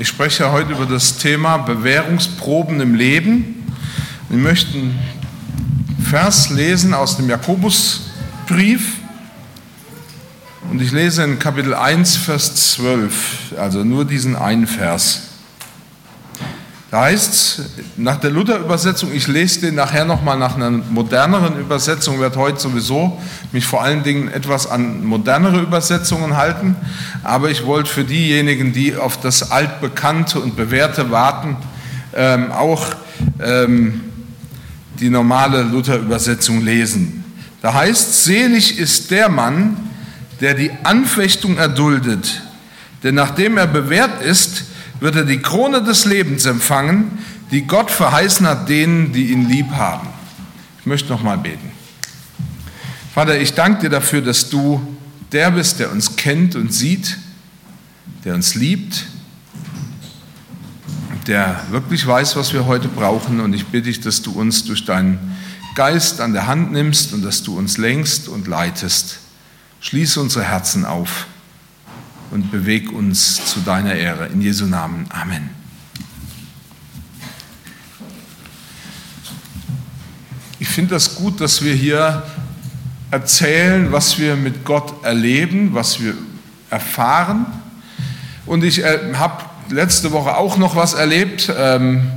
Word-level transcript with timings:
Ich 0.00 0.06
spreche 0.06 0.52
heute 0.52 0.70
über 0.70 0.86
das 0.86 1.16
Thema 1.16 1.56
Bewährungsproben 1.56 2.80
im 2.80 2.94
Leben. 2.94 3.66
Wir 4.28 4.38
möchten 4.38 4.96
Vers 6.08 6.50
lesen 6.50 6.94
aus 6.94 7.16
dem 7.16 7.28
Jakobusbrief. 7.28 8.92
Und 10.70 10.80
ich 10.80 10.92
lese 10.92 11.24
in 11.24 11.40
Kapitel 11.40 11.74
1, 11.74 12.16
Vers 12.16 12.74
12, 12.74 13.54
also 13.58 13.82
nur 13.82 14.04
diesen 14.04 14.36
einen 14.36 14.68
Vers. 14.68 15.27
Da 16.90 17.02
heißt 17.02 17.34
es 17.34 17.62
nach 17.98 18.16
der 18.16 18.30
Luther-Übersetzung, 18.30 19.12
ich 19.12 19.28
lese 19.28 19.60
den 19.60 19.74
nachher 19.74 20.06
nochmal 20.06 20.38
nach 20.38 20.56
einer 20.56 20.70
moderneren 20.70 21.60
Übersetzung, 21.60 22.18
werde 22.18 22.38
heute 22.38 22.60
sowieso 22.60 23.20
mich 23.52 23.66
vor 23.66 23.82
allen 23.82 24.02
Dingen 24.04 24.28
etwas 24.28 24.66
an 24.66 25.04
modernere 25.04 25.60
Übersetzungen 25.60 26.38
halten, 26.38 26.76
aber 27.22 27.50
ich 27.50 27.66
wollte 27.66 27.90
für 27.90 28.04
diejenigen, 28.04 28.72
die 28.72 28.96
auf 28.96 29.20
das 29.20 29.50
altbekannte 29.50 30.40
und 30.40 30.56
bewährte 30.56 31.10
warten, 31.10 31.58
ähm, 32.14 32.52
auch 32.52 32.86
ähm, 33.38 34.00
die 34.98 35.10
normale 35.10 35.64
Luther-Übersetzung 35.64 36.64
lesen. 36.64 37.22
Da 37.60 37.74
heißt, 37.74 38.24
selig 38.24 38.78
ist 38.78 39.10
der 39.10 39.28
Mann, 39.28 39.76
der 40.40 40.54
die 40.54 40.70
Anfechtung 40.84 41.58
erduldet, 41.58 42.42
denn 43.02 43.14
nachdem 43.14 43.58
er 43.58 43.66
bewährt 43.66 44.22
ist, 44.22 44.64
wird 45.00 45.16
er 45.16 45.24
die 45.24 45.40
Krone 45.40 45.82
des 45.82 46.04
Lebens 46.04 46.46
empfangen, 46.46 47.18
die 47.50 47.62
Gott 47.62 47.90
verheißen 47.90 48.46
hat 48.46 48.68
denen, 48.68 49.12
die 49.12 49.32
ihn 49.32 49.48
lieb 49.48 49.70
haben. 49.70 50.08
Ich 50.80 50.86
möchte 50.86 51.08
noch 51.10 51.22
mal 51.22 51.38
beten. 51.38 51.70
Vater, 53.14 53.40
ich 53.40 53.54
danke 53.54 53.82
dir 53.82 53.90
dafür, 53.90 54.20
dass 54.20 54.50
du 54.50 54.80
der 55.32 55.50
bist, 55.50 55.78
der 55.78 55.90
uns 55.92 56.16
kennt 56.16 56.56
und 56.56 56.72
sieht, 56.72 57.18
der 58.24 58.34
uns 58.34 58.54
liebt, 58.54 59.06
der 61.26 61.60
wirklich 61.70 62.06
weiß, 62.06 62.36
was 62.36 62.52
wir 62.52 62.66
heute 62.66 62.88
brauchen. 62.88 63.40
Und 63.40 63.52
ich 63.52 63.66
bitte 63.66 63.84
dich, 63.84 64.00
dass 64.00 64.22
du 64.22 64.32
uns 64.32 64.64
durch 64.64 64.84
deinen 64.84 65.36
Geist 65.74 66.20
an 66.20 66.32
der 66.32 66.46
Hand 66.46 66.72
nimmst 66.72 67.12
und 67.12 67.22
dass 67.22 67.42
du 67.42 67.56
uns 67.56 67.78
lenkst 67.78 68.28
und 68.28 68.48
leitest. 68.48 69.20
Schließe 69.80 70.20
unsere 70.20 70.44
Herzen 70.44 70.84
auf 70.84 71.27
und 72.30 72.50
beweg 72.50 72.92
uns 72.92 73.44
zu 73.46 73.60
deiner 73.60 73.94
Ehre. 73.94 74.26
In 74.26 74.40
Jesu 74.40 74.66
Namen. 74.66 75.06
Amen. 75.10 75.50
Ich 80.60 80.68
finde 80.68 80.94
das 80.94 81.14
gut, 81.14 81.40
dass 81.40 81.62
wir 81.62 81.74
hier 81.74 82.24
erzählen, 83.10 83.92
was 83.92 84.18
wir 84.18 84.36
mit 84.36 84.64
Gott 84.64 85.04
erleben, 85.04 85.74
was 85.74 86.00
wir 86.00 86.14
erfahren. 86.70 87.46
Und 88.44 88.64
ich 88.64 88.82
äh, 88.82 89.14
habe 89.14 89.44
letzte 89.70 90.12
Woche 90.12 90.36
auch 90.36 90.56
noch 90.56 90.76
was 90.76 90.94
erlebt. 90.94 91.52
Ähm, 91.56 92.10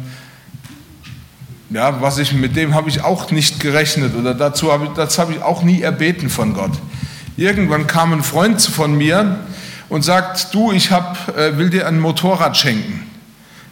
ja, 1.70 2.02
was 2.02 2.18
ich 2.18 2.34
mit 2.34 2.56
dem 2.56 2.74
habe 2.76 2.90
ich 2.90 3.04
auch 3.04 3.32
nicht 3.32 3.60
gerechnet 3.60 4.16
oder 4.16 4.34
dazu 4.34 4.74
habe 4.74 4.86
ich, 4.86 4.92
das 4.92 5.18
habe 5.18 5.34
ich 5.34 5.42
auch 5.42 5.64
nie 5.64 5.82
erbeten 5.82 6.30
von 6.30 6.54
Gott. 6.54 6.74
Irgendwann 7.38 7.88
kam 7.88 8.12
ein 8.12 8.24
Freund 8.24 8.62
von 8.62 8.98
mir, 8.98 9.40
und 9.92 10.04
sagt, 10.04 10.54
du, 10.54 10.72
ich 10.72 10.90
hab, 10.90 11.38
äh, 11.38 11.58
will 11.58 11.70
dir 11.70 11.86
ein 11.86 12.00
Motorrad 12.00 12.56
schenken. 12.56 13.06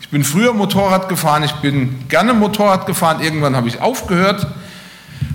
Ich 0.02 0.10
bin 0.10 0.26
früher 0.26 0.52
Motorrad 0.52 1.08
gefahren, 1.08 1.44
ich 1.44 1.54
bin 1.54 2.10
gerne 2.10 2.34
Motorrad 2.34 2.86
gefahren, 2.86 3.22
irgendwann 3.22 3.56
habe 3.56 3.70
ich 3.70 3.80
aufgehört 3.80 4.46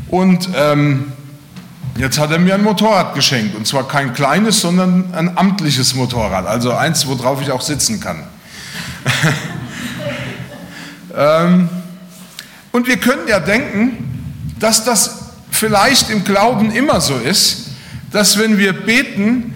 und 0.08 0.46
ähm, 0.54 1.10
jetzt 1.96 2.18
hat 2.18 2.32
er 2.32 2.38
mir 2.38 2.54
ein 2.54 2.62
Motorrad 2.62 3.14
geschenkt 3.14 3.56
und 3.56 3.66
zwar 3.66 3.88
kein 3.88 4.12
kleines, 4.12 4.60
sondern 4.60 5.14
ein 5.14 5.38
amtliches 5.38 5.94
Motorrad, 5.94 6.46
also 6.46 6.74
eins, 6.74 7.06
worauf 7.06 7.40
ich 7.40 7.50
auch 7.50 7.62
sitzen 7.62 7.98
kann. 7.98 8.22
ähm, 11.16 11.70
und 12.72 12.86
wir 12.86 12.98
können 12.98 13.26
ja 13.26 13.40
denken, 13.40 14.52
dass 14.58 14.84
das 14.84 15.30
vielleicht 15.50 16.10
im 16.10 16.24
Glauben 16.24 16.72
immer 16.72 17.00
so 17.00 17.16
ist, 17.16 17.70
dass 18.10 18.38
wenn 18.38 18.58
wir 18.58 18.74
beten, 18.74 19.53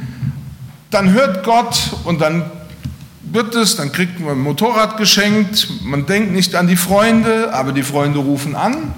dann 0.90 1.12
hört 1.12 1.44
Gott 1.44 1.90
und 2.04 2.20
dann 2.20 2.50
wird 3.22 3.54
es, 3.54 3.76
dann 3.76 3.92
kriegt 3.92 4.20
man 4.20 4.32
ein 4.32 4.40
Motorrad 4.40 4.96
geschenkt, 4.96 5.68
man 5.82 6.06
denkt 6.06 6.32
nicht 6.32 6.54
an 6.54 6.66
die 6.66 6.76
Freunde, 6.76 7.52
aber 7.52 7.72
die 7.72 7.82
Freunde 7.82 8.18
rufen 8.20 8.56
an. 8.56 8.94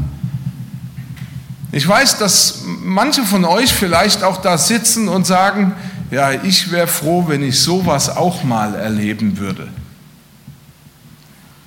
Ich 1.73 1.87
weiß, 1.87 2.19
dass 2.19 2.63
manche 2.83 3.23
von 3.23 3.45
euch 3.45 3.73
vielleicht 3.73 4.23
auch 4.23 4.39
da 4.39 4.59
sitzen 4.59 5.09
und 5.09 5.27
sagen, 5.27 5.73
ja, 6.11 6.33
ich 6.33 6.73
wäre 6.73 6.89
froh, 6.89 7.25
wenn 7.29 7.43
ich 7.43 7.61
sowas 7.61 8.09
auch 8.09 8.43
mal 8.43 8.75
erleben 8.75 9.39
würde. 9.39 9.69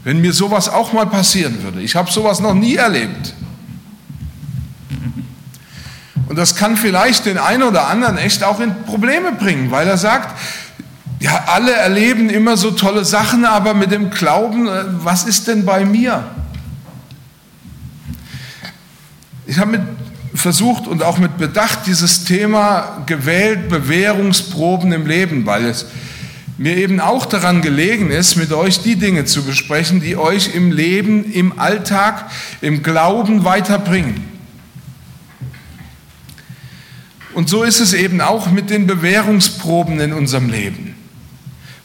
Wenn 0.03 0.19
mir 0.19 0.34
sowas 0.34 0.67
auch 0.67 0.91
mal 0.91 1.05
passieren 1.05 1.63
würde. 1.63 1.81
Ich 1.81 1.95
habe 1.95 2.11
sowas 2.11 2.41
noch 2.41 2.53
nie 2.53 2.75
erlebt. 2.75 3.34
Und 6.34 6.38
das 6.38 6.56
kann 6.56 6.78
vielleicht 6.78 7.28
den 7.28 7.38
einen 7.38 7.62
oder 7.62 7.90
anderen 7.90 8.18
echt 8.18 8.44
auch 8.44 8.60
in 8.60 8.86
Probleme 8.86 9.34
bringen, 9.34 9.70
weil 9.70 9.88
er 9.88 10.00
sagt, 10.00 10.36
ja, 11.20 11.44
alle 11.46 11.74
erleben 11.74 12.28
immer 12.32 12.58
so 12.58 12.72
tolle 12.72 13.06
Sachen, 13.06 13.46
aber 13.46 13.76
mit 13.76 13.92
dem 13.92 14.10
Glauben, 14.10 14.68
äh, 14.68 14.84
was 15.04 15.26
ist 15.26 15.48
denn 15.48 15.64
bei 15.64 15.86
mir? 15.86 16.24
Ich 19.46 19.60
habe 19.60 19.74
mit 19.74 19.82
versucht 20.34 20.88
und 20.88 21.04
auch 21.04 21.20
mit 21.20 21.38
Bedacht 21.38 21.86
dieses 21.86 22.24
Thema 22.24 23.04
gewählt, 23.06 23.70
Bewährungsproben 23.70 24.92
im 24.92 25.06
Leben, 25.06 25.46
weil 25.46 25.66
es 25.66 25.86
mir 26.58 26.78
eben 26.78 27.00
auch 27.00 27.28
daran 27.28 27.62
gelegen 27.62 28.10
ist, 28.10 28.38
mit 28.38 28.52
euch 28.54 28.82
die 28.82 28.96
Dinge 28.96 29.26
zu 29.26 29.44
besprechen, 29.44 30.02
die 30.02 30.18
euch 30.18 30.56
im 30.56 30.72
Leben, 30.72 31.32
im 31.32 31.60
Alltag, 31.60 32.26
im 32.62 32.82
Glauben 32.82 33.44
weiterbringen. 33.44 34.33
Und 37.34 37.50
so 37.50 37.64
ist 37.64 37.80
es 37.80 37.94
eben 37.94 38.22
auch 38.22 38.52
mit 38.52 38.70
den 38.70 38.86
Bewährungsproben 38.88 40.00
in 40.00 40.14
unserem 40.14 40.50
Leben. 40.50 40.96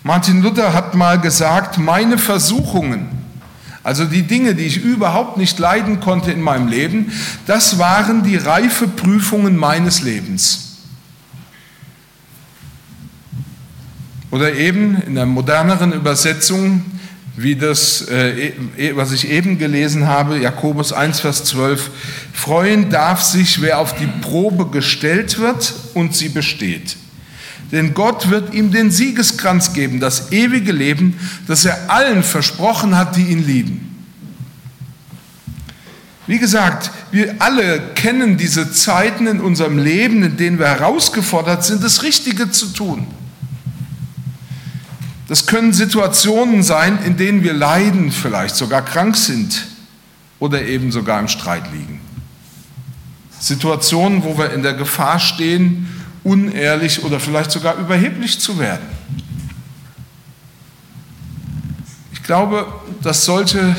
Martin 0.03 0.43
Luther 0.43 0.75
hat 0.75 0.95
mal 0.95 1.21
gesagt, 1.21 1.79
meine 1.79 2.19
Versuchungen, 2.19 3.09
also 3.83 4.05
die 4.05 4.23
Dinge, 4.23 4.55
die 4.55 4.65
ich 4.65 4.83
überhaupt 4.83 5.39
nicht 5.39 5.59
leiden 5.59 6.01
konnte 6.01 6.31
in 6.31 6.41
meinem 6.41 6.69
Leben, 6.69 7.13
das 7.47 7.79
waren 7.79 8.23
die 8.23 8.37
reife 8.37 8.87
Prüfungen 8.89 9.57
meines 9.57 10.03
Lebens. 10.03 10.77
Oder 14.31 14.55
eben 14.55 15.01
in 15.03 15.15
der 15.15 15.27
moderneren 15.27 15.93
Übersetzung, 15.93 16.85
wie 17.43 17.55
das, 17.55 18.07
äh, 18.09 18.53
e, 18.77 18.97
was 18.97 19.13
ich 19.13 19.29
eben 19.29 19.59
gelesen 19.59 20.07
habe, 20.07 20.39
Jakobus 20.39 20.93
1, 20.93 21.21
Vers 21.21 21.45
12, 21.45 21.91
freuen 22.33 22.91
darf 22.91 23.23
sich, 23.23 23.61
wer 23.61 23.79
auf 23.79 23.95
die 23.95 24.09
Probe 24.21 24.67
gestellt 24.67 25.39
wird 25.39 25.73
und 25.95 26.15
sie 26.17 26.29
besteht. 26.29 26.97
Denn 27.71 27.95
Gott 27.95 28.31
wird 28.31 28.55
ihm 28.55 28.73
den 28.73 28.91
Siegeskranz 28.91 29.73
geben, 29.73 30.01
das 30.01 30.33
ewige 30.33 30.73
Leben, 30.73 31.19
das 31.47 31.65
er 31.65 31.91
allen 31.91 32.23
versprochen 32.23 32.97
hat, 32.97 33.17
die 33.17 33.25
ihn 33.25 33.47
lieben. 33.47 33.85
Wie 36.27 36.39
gesagt, 36.39 36.91
wir 37.11 37.37
alle 37.39 37.81
kennen 37.95 38.37
diese 38.37 38.71
Zeiten 38.73 39.27
in 39.27 39.41
unserem 39.41 39.79
Leben, 39.79 40.23
in 40.23 40.37
denen 40.37 40.59
wir 40.59 40.67
herausgefordert 40.67 41.65
sind, 41.65 41.83
das 41.83 42.03
Richtige 42.03 42.51
zu 42.51 42.67
tun. 42.67 43.07
Das 45.29 45.47
können 45.47 45.75
Situationen 45.75 46.63
sein, 46.63 46.99
in 47.05 47.19
denen 47.19 47.43
wir 47.43 47.53
leiden, 47.53 48.11
vielleicht 48.11 48.57
sogar 48.57 48.83
krank 48.83 49.15
sind 49.15 49.67
oder 50.39 50.63
eben 50.63 50.91
sogar 50.91 51.21
im 51.21 51.29
Streit 51.29 51.71
liegen. 51.71 52.01
Situationen, 53.39 54.25
wo 54.25 54.39
wir 54.39 54.53
in 54.53 54.63
der 54.63 54.73
Gefahr 54.73 55.21
stehen, 55.21 55.87
unehrlich 56.25 57.05
oder 57.05 57.21
vielleicht 57.21 57.51
sogar 57.51 57.77
überheblich 57.77 58.41
zu 58.41 58.59
werden. 58.59 58.87
Ich 62.13 62.23
glaube, 62.23 62.67
dass 63.03 63.27
solche 63.27 63.77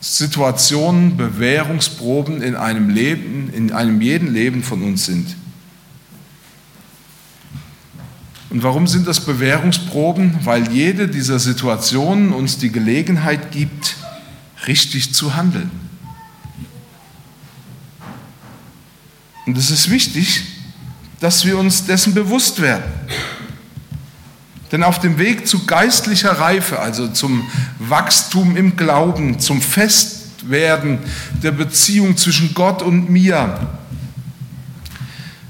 Situationen 0.00 1.18
Bewährungsproben 1.18 2.40
in 2.42 2.56
einem 2.56 2.88
Leben, 2.88 3.50
in 3.52 3.72
einem 3.72 4.00
jeden 4.00 4.32
Leben 4.32 4.62
von 4.62 4.82
uns 4.82 5.04
sind. 5.04 5.36
Und 8.56 8.62
warum 8.62 8.86
sind 8.86 9.06
das 9.06 9.20
Bewährungsproben? 9.20 10.38
Weil 10.44 10.72
jede 10.72 11.08
dieser 11.08 11.38
Situationen 11.38 12.32
uns 12.32 12.56
die 12.56 12.72
Gelegenheit 12.72 13.52
gibt, 13.52 13.96
richtig 14.66 15.12
zu 15.12 15.36
handeln. 15.36 15.70
Und 19.44 19.58
es 19.58 19.70
ist 19.70 19.90
wichtig, 19.90 20.44
dass 21.20 21.44
wir 21.44 21.58
uns 21.58 21.84
dessen 21.84 22.14
bewusst 22.14 22.62
werden. 22.62 22.90
Denn 24.72 24.84
auf 24.84 25.00
dem 25.00 25.18
Weg 25.18 25.46
zu 25.46 25.66
geistlicher 25.66 26.32
Reife, 26.32 26.78
also 26.78 27.08
zum 27.08 27.46
Wachstum 27.78 28.56
im 28.56 28.74
Glauben, 28.74 29.38
zum 29.38 29.60
Festwerden 29.60 31.00
der 31.42 31.52
Beziehung 31.52 32.16
zwischen 32.16 32.54
Gott 32.54 32.80
und 32.80 33.10
mir, 33.10 33.68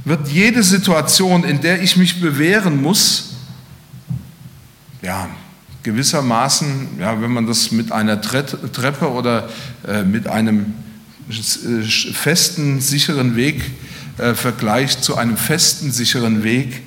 wird 0.07 0.29
jede 0.29 0.63
Situation, 0.63 1.43
in 1.43 1.61
der 1.61 1.83
ich 1.83 1.97
mich 1.97 2.21
bewähren 2.21 2.81
muss, 2.81 3.35
ja, 5.03 5.29
gewissermaßen, 5.83 7.01
ja, 7.01 7.21
wenn 7.21 7.33
man 7.33 7.49
das 7.49 7.73
mit 7.73 7.91
einer 7.91 8.21
Treppe 8.21 9.11
oder 9.11 9.49
äh, 9.87 10.05
mit 10.05 10.29
einem 10.29 10.75
äh, 11.29 11.83
festen, 11.83 12.81
sicheren 12.81 13.35
Weg 13.35 13.61
äh, 14.19 14.35
vergleicht, 14.35 15.03
zu 15.03 15.17
einem 15.17 15.37
festen, 15.37 15.91
sicheren 15.91 16.45
Weg 16.45 16.83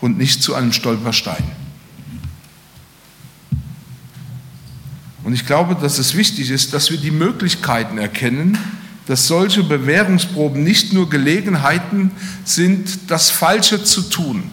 und 0.00 0.16
nicht 0.16 0.40
zu 0.40 0.54
einem 0.54 0.72
Stolperstein. 0.72 1.44
Und 5.24 5.32
ich 5.32 5.46
glaube, 5.46 5.74
dass 5.74 5.98
es 5.98 6.14
wichtig 6.14 6.50
ist, 6.50 6.74
dass 6.74 6.92
wir 6.92 6.98
die 6.98 7.10
Möglichkeiten 7.10 7.98
erkennen, 7.98 8.56
dass 9.06 9.26
solche 9.26 9.62
Bewährungsproben 9.62 10.62
nicht 10.62 10.92
nur 10.92 11.10
Gelegenheiten 11.10 12.10
sind, 12.44 13.10
das 13.10 13.30
Falsche 13.30 13.84
zu 13.84 14.02
tun, 14.02 14.50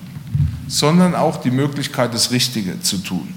sondern 0.67 1.15
auch 1.15 1.41
die 1.41 1.51
Möglichkeit, 1.51 2.13
das 2.13 2.31
Richtige 2.31 2.81
zu 2.81 2.97
tun. 2.97 3.33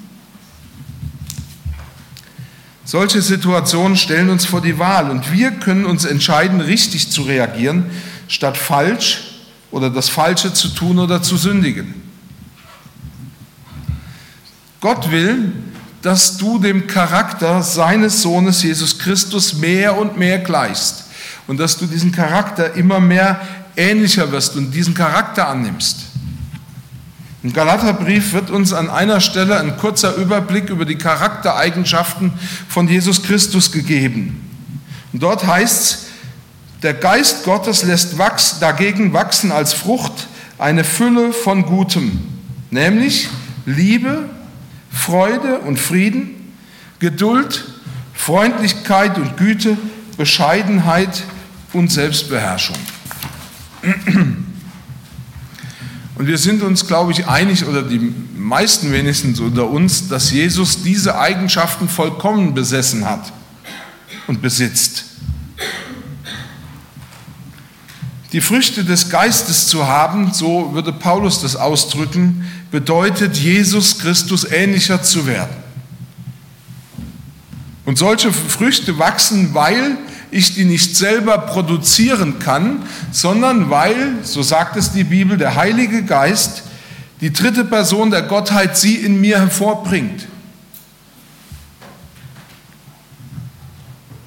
Solche 2.84 3.22
Situationen 3.22 3.96
stellen 3.96 4.28
uns 4.28 4.44
vor 4.44 4.60
die 4.60 4.78
Wahl 4.78 5.10
und 5.10 5.32
wir 5.32 5.52
können 5.52 5.86
uns 5.86 6.04
entscheiden, 6.04 6.60
richtig 6.60 7.10
zu 7.10 7.22
reagieren, 7.22 7.86
statt 8.28 8.58
falsch 8.58 9.22
oder 9.70 9.88
das 9.88 10.08
Falsche 10.08 10.52
zu 10.52 10.68
tun 10.68 10.98
oder 10.98 11.22
zu 11.22 11.36
sündigen. 11.36 11.94
Gott 14.80 15.10
will, 15.10 15.52
dass 16.04 16.36
du 16.36 16.58
dem 16.58 16.86
Charakter 16.86 17.62
seines 17.62 18.20
Sohnes 18.20 18.62
Jesus 18.62 18.98
Christus 18.98 19.54
mehr 19.54 19.96
und 19.96 20.18
mehr 20.18 20.38
gleichst 20.38 21.04
und 21.46 21.58
dass 21.58 21.78
du 21.78 21.86
diesen 21.86 22.12
Charakter 22.12 22.74
immer 22.74 23.00
mehr 23.00 23.40
ähnlicher 23.74 24.30
wirst 24.30 24.54
und 24.54 24.70
diesen 24.70 24.92
Charakter 24.92 25.48
annimmst. 25.48 26.00
Im 27.42 27.54
Galaterbrief 27.54 28.34
wird 28.34 28.50
uns 28.50 28.74
an 28.74 28.90
einer 28.90 29.22
Stelle 29.22 29.58
ein 29.58 29.78
kurzer 29.78 30.14
Überblick 30.16 30.68
über 30.68 30.84
die 30.84 30.98
Charaktereigenschaften 30.98 32.34
von 32.68 32.86
Jesus 32.86 33.22
Christus 33.22 33.72
gegeben. 33.72 34.42
Und 35.14 35.22
dort 35.22 35.46
heißt 35.46 35.82
es, 35.82 35.98
der 36.82 36.92
Geist 36.92 37.44
Gottes 37.44 37.82
lässt 37.82 38.18
wachs, 38.18 38.58
dagegen 38.60 39.14
wachsen 39.14 39.52
als 39.52 39.72
Frucht 39.72 40.28
eine 40.58 40.84
Fülle 40.84 41.32
von 41.32 41.64
Gutem, 41.64 42.20
nämlich 42.70 43.30
Liebe, 43.64 44.28
Freude 44.94 45.58
und 45.58 45.78
Frieden, 45.78 46.54
Geduld, 47.00 47.64
Freundlichkeit 48.14 49.18
und 49.18 49.36
Güte, 49.36 49.76
Bescheidenheit 50.16 51.24
und 51.72 51.90
Selbstbeherrschung. 51.92 52.76
Und 56.14 56.26
wir 56.26 56.38
sind 56.38 56.62
uns, 56.62 56.86
glaube 56.86 57.12
ich, 57.12 57.26
einig, 57.26 57.66
oder 57.66 57.82
die 57.82 58.14
meisten 58.36 58.92
wenigstens 58.92 59.40
unter 59.40 59.68
uns, 59.68 60.08
dass 60.08 60.30
Jesus 60.30 60.82
diese 60.82 61.18
Eigenschaften 61.18 61.88
vollkommen 61.88 62.54
besessen 62.54 63.04
hat 63.04 63.32
und 64.28 64.40
besitzt. 64.40 65.04
Die 68.32 68.40
Früchte 68.40 68.84
des 68.84 69.10
Geistes 69.10 69.66
zu 69.68 69.86
haben, 69.86 70.32
so 70.32 70.72
würde 70.72 70.92
Paulus 70.92 71.40
das 71.40 71.56
ausdrücken, 71.56 72.44
bedeutet, 72.74 73.36
Jesus 73.36 74.00
Christus 74.00 74.42
ähnlicher 74.50 75.00
zu 75.00 75.28
werden. 75.28 75.54
Und 77.84 77.98
solche 77.98 78.32
Früchte 78.32 78.98
wachsen, 78.98 79.54
weil 79.54 79.96
ich 80.32 80.56
die 80.56 80.64
nicht 80.64 80.96
selber 80.96 81.38
produzieren 81.38 82.40
kann, 82.40 82.82
sondern 83.12 83.70
weil, 83.70 84.14
so 84.24 84.42
sagt 84.42 84.76
es 84.76 84.90
die 84.90 85.04
Bibel, 85.04 85.38
der 85.38 85.54
Heilige 85.54 86.02
Geist, 86.02 86.64
die 87.20 87.32
dritte 87.32 87.64
Person 87.64 88.10
der 88.10 88.22
Gottheit, 88.22 88.76
sie 88.76 88.96
in 88.96 89.20
mir 89.20 89.38
hervorbringt. 89.38 90.26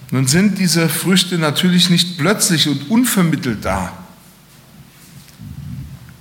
Nun 0.10 0.26
sind 0.26 0.58
diese 0.58 0.88
Früchte 0.88 1.38
natürlich 1.38 1.90
nicht 1.90 2.18
plötzlich 2.18 2.70
und 2.70 2.90
unvermittelt 2.90 3.66
da, 3.66 3.92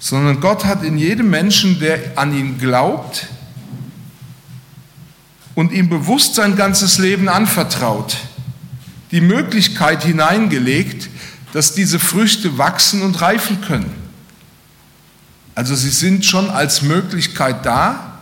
sondern 0.09 0.41
Gott 0.41 0.65
hat 0.65 0.85
in 0.85 0.99
jedem 0.99 1.31
Menschen, 1.31 1.81
der 1.81 2.17
an 2.17 2.33
ihn 2.33 2.59
glaubt 2.59 3.27
und 5.57 5.73
ihm 5.73 5.89
bewusst 5.89 6.37
sein 6.37 6.55
ganzes 6.55 6.99
Leben 6.99 7.29
anvertraut, 7.29 8.17
die 9.11 9.21
Möglichkeit 9.21 10.05
hineingelegt, 10.05 11.11
dass 11.53 11.75
diese 11.75 11.99
Früchte 11.99 12.57
wachsen 12.57 13.03
und 13.03 13.21
reifen 13.21 13.61
können. 13.63 13.93
Also 15.57 15.75
sie 15.75 15.91
sind 15.91 16.25
schon 16.25 16.51
als 16.51 16.83
Möglichkeit 16.83 17.67
da, 17.67 18.21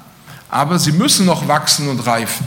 aber 0.49 0.79
sie 0.79 0.93
müssen 0.93 1.27
noch 1.27 1.49
wachsen 1.49 1.89
und 1.89 2.07
reifen. 2.07 2.47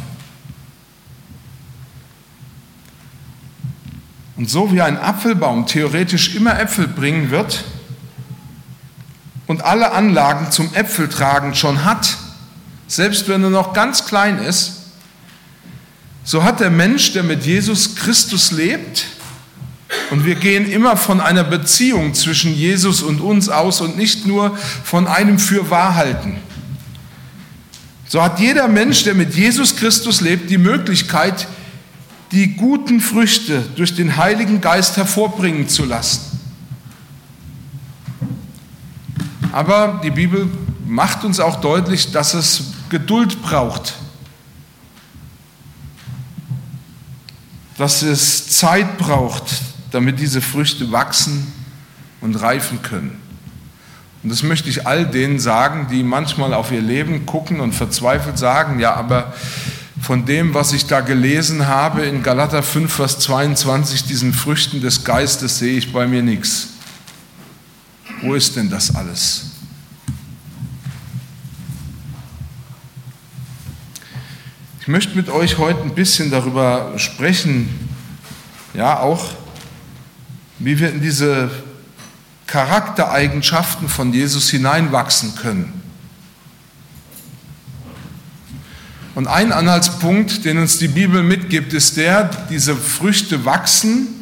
Und 4.36 4.50
so 4.50 4.74
wie 4.74 4.82
ein 4.82 4.98
Apfelbaum 4.98 5.68
theoretisch 5.68 6.34
immer 6.34 6.60
Äpfel 6.60 6.88
bringen 6.88 7.30
wird 7.30 7.64
und 9.48 9.64
alle 9.64 9.92
Anlagen 9.94 10.52
zum 10.52 10.74
Äpfeltragen 10.74 11.56
schon 11.56 11.86
hat, 11.86 12.18
selbst 12.88 13.28
wenn 13.28 13.44
er 13.44 13.50
noch 13.50 13.74
ganz 13.74 14.06
klein 14.06 14.40
ist, 14.40 14.74
so 16.24 16.44
hat 16.44 16.60
der 16.60 16.70
Mensch, 16.70 17.14
der 17.14 17.24
mit 17.24 17.46
Jesus 17.46 17.96
Christus 17.96 18.52
lebt, 18.52 19.06
und 20.10 20.26
wir 20.26 20.36
gehen 20.36 20.70
immer 20.70 20.98
von 20.98 21.22
einer 21.22 21.44
Beziehung 21.44 22.14
zwischen 22.14 22.54
Jesus 22.54 23.02
und 23.02 23.20
uns 23.22 23.50
aus 23.50 23.82
und 23.82 23.98
nicht 23.98 24.26
nur 24.26 24.58
von 24.84 25.08
einem 25.08 25.40
Fürwahrhalten. 25.40 26.38
So 28.08 28.22
hat 28.22 28.40
jeder 28.40 28.68
Mensch, 28.68 29.04
der 29.04 29.16
mit 29.16 29.36
Jesus 29.36 29.76
Christus 29.76 30.22
lebt, 30.22 30.50
die 30.50 30.58
Möglichkeit, 30.58 31.48
die 32.32 32.56
guten 32.56 33.02
Früchte 33.02 33.64
durch 33.76 33.96
den 33.96 34.18
Heiligen 34.18 34.62
Geist 34.62 34.98
hervorbringen 34.98 35.68
zu 35.68 35.86
lassen. 35.86 36.37
Aber 39.52 40.02
die 40.04 40.12
Bibel 40.12 40.48
macht 40.86 41.24
uns 41.24 41.40
auch 41.40 41.62
deutlich, 41.62 42.12
dass 42.12 42.34
es 42.34 42.64
Geduld 42.90 43.42
braucht 43.42 43.94
dass 47.78 48.02
es 48.02 48.50
Zeit 48.50 48.98
braucht, 48.98 49.44
damit 49.92 50.20
diese 50.20 50.42
Früchte 50.42 50.92
wachsen 50.92 51.54
und 52.22 52.36
reifen 52.36 52.82
können. 52.82 53.22
Und 54.24 54.32
das 54.32 54.44
möchte 54.44 54.68
ich 54.70 54.88
all 54.88 55.06
denen 55.06 55.40
sagen, 55.40 55.88
die 55.90 56.04
manchmal 56.04 56.54
auf 56.54 56.72
ihr 56.72 56.82
Leben 56.82 57.26
gucken 57.26 57.60
und 57.60 57.74
verzweifelt 57.74 58.38
sagen, 58.38 58.80
ja, 58.80 58.96
aber 58.96 59.34
von 60.02 60.26
dem, 60.26 60.54
was 60.54 60.74
ich 60.74 60.88
da 60.88 61.02
gelesen 61.02 61.68
habe 61.68 62.02
in 62.02 62.24
Galater 62.24 62.64
5, 62.64 62.92
Vers 62.92 63.20
22, 63.20 64.04
diesen 64.06 64.34
Früchten 64.34 64.82
des 64.82 65.04
Geistes 65.04 65.60
sehe 65.60 65.78
ich 65.78 65.94
bei 65.94 66.08
mir 66.08 66.24
nichts. 66.24 66.70
Wo 68.22 68.34
ist 68.34 68.56
denn 68.56 68.70
das 68.70 68.96
alles? 68.96 69.52
Ich 74.82 74.88
möchte 74.88 75.16
mit 75.16 75.30
euch 75.30 75.58
heute 75.60 75.82
ein 75.84 75.94
bisschen 75.94 76.32
darüber 76.32 76.98
sprechen, 76.98 77.70
ja, 78.74 79.00
auch 79.00 79.34
wie 80.58 80.80
wir 80.80 80.90
in 80.90 81.02
diese 81.02 81.52
Charaktereigenschaften 82.48 83.88
von 83.88 84.12
Jesus 84.14 84.50
hineinwachsen 84.50 85.36
können. 85.36 85.80
Und 89.14 89.28
ein 89.28 89.52
Anhaltspunkt, 89.52 90.46
den 90.46 90.58
uns 90.58 90.80
die 90.80 90.88
Bibel 90.88 91.22
mitgibt, 91.22 91.74
ist 91.74 91.98
der, 91.98 92.30
diese 92.50 92.76
Früchte 92.76 93.46
wachsen 93.46 94.17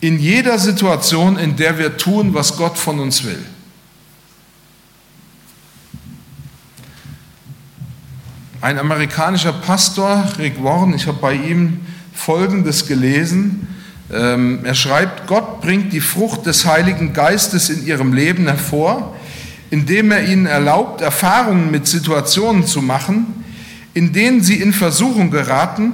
in 0.00 0.18
jeder 0.18 0.58
Situation, 0.58 1.38
in 1.38 1.56
der 1.56 1.78
wir 1.78 1.96
tun, 1.96 2.32
was 2.32 2.56
Gott 2.56 2.78
von 2.78 3.00
uns 3.00 3.24
will. 3.24 3.44
Ein 8.62 8.78
amerikanischer 8.78 9.52
Pastor, 9.52 10.28
Rick 10.38 10.62
Warren, 10.62 10.94
ich 10.94 11.06
habe 11.06 11.18
bei 11.18 11.34
ihm 11.34 11.80
Folgendes 12.12 12.86
gelesen. 12.86 13.66
Ähm, 14.12 14.60
er 14.64 14.74
schreibt, 14.74 15.26
Gott 15.26 15.60
bringt 15.60 15.92
die 15.92 16.00
Frucht 16.00 16.44
des 16.44 16.66
Heiligen 16.66 17.12
Geistes 17.12 17.70
in 17.70 17.86
ihrem 17.86 18.12
Leben 18.12 18.46
hervor, 18.46 19.16
indem 19.70 20.10
er 20.10 20.28
ihnen 20.28 20.46
erlaubt, 20.46 21.00
Erfahrungen 21.00 21.70
mit 21.70 21.86
Situationen 21.86 22.66
zu 22.66 22.82
machen, 22.82 23.44
in 23.94 24.12
denen 24.12 24.42
sie 24.42 24.56
in 24.56 24.72
Versuchung 24.72 25.30
geraten, 25.30 25.92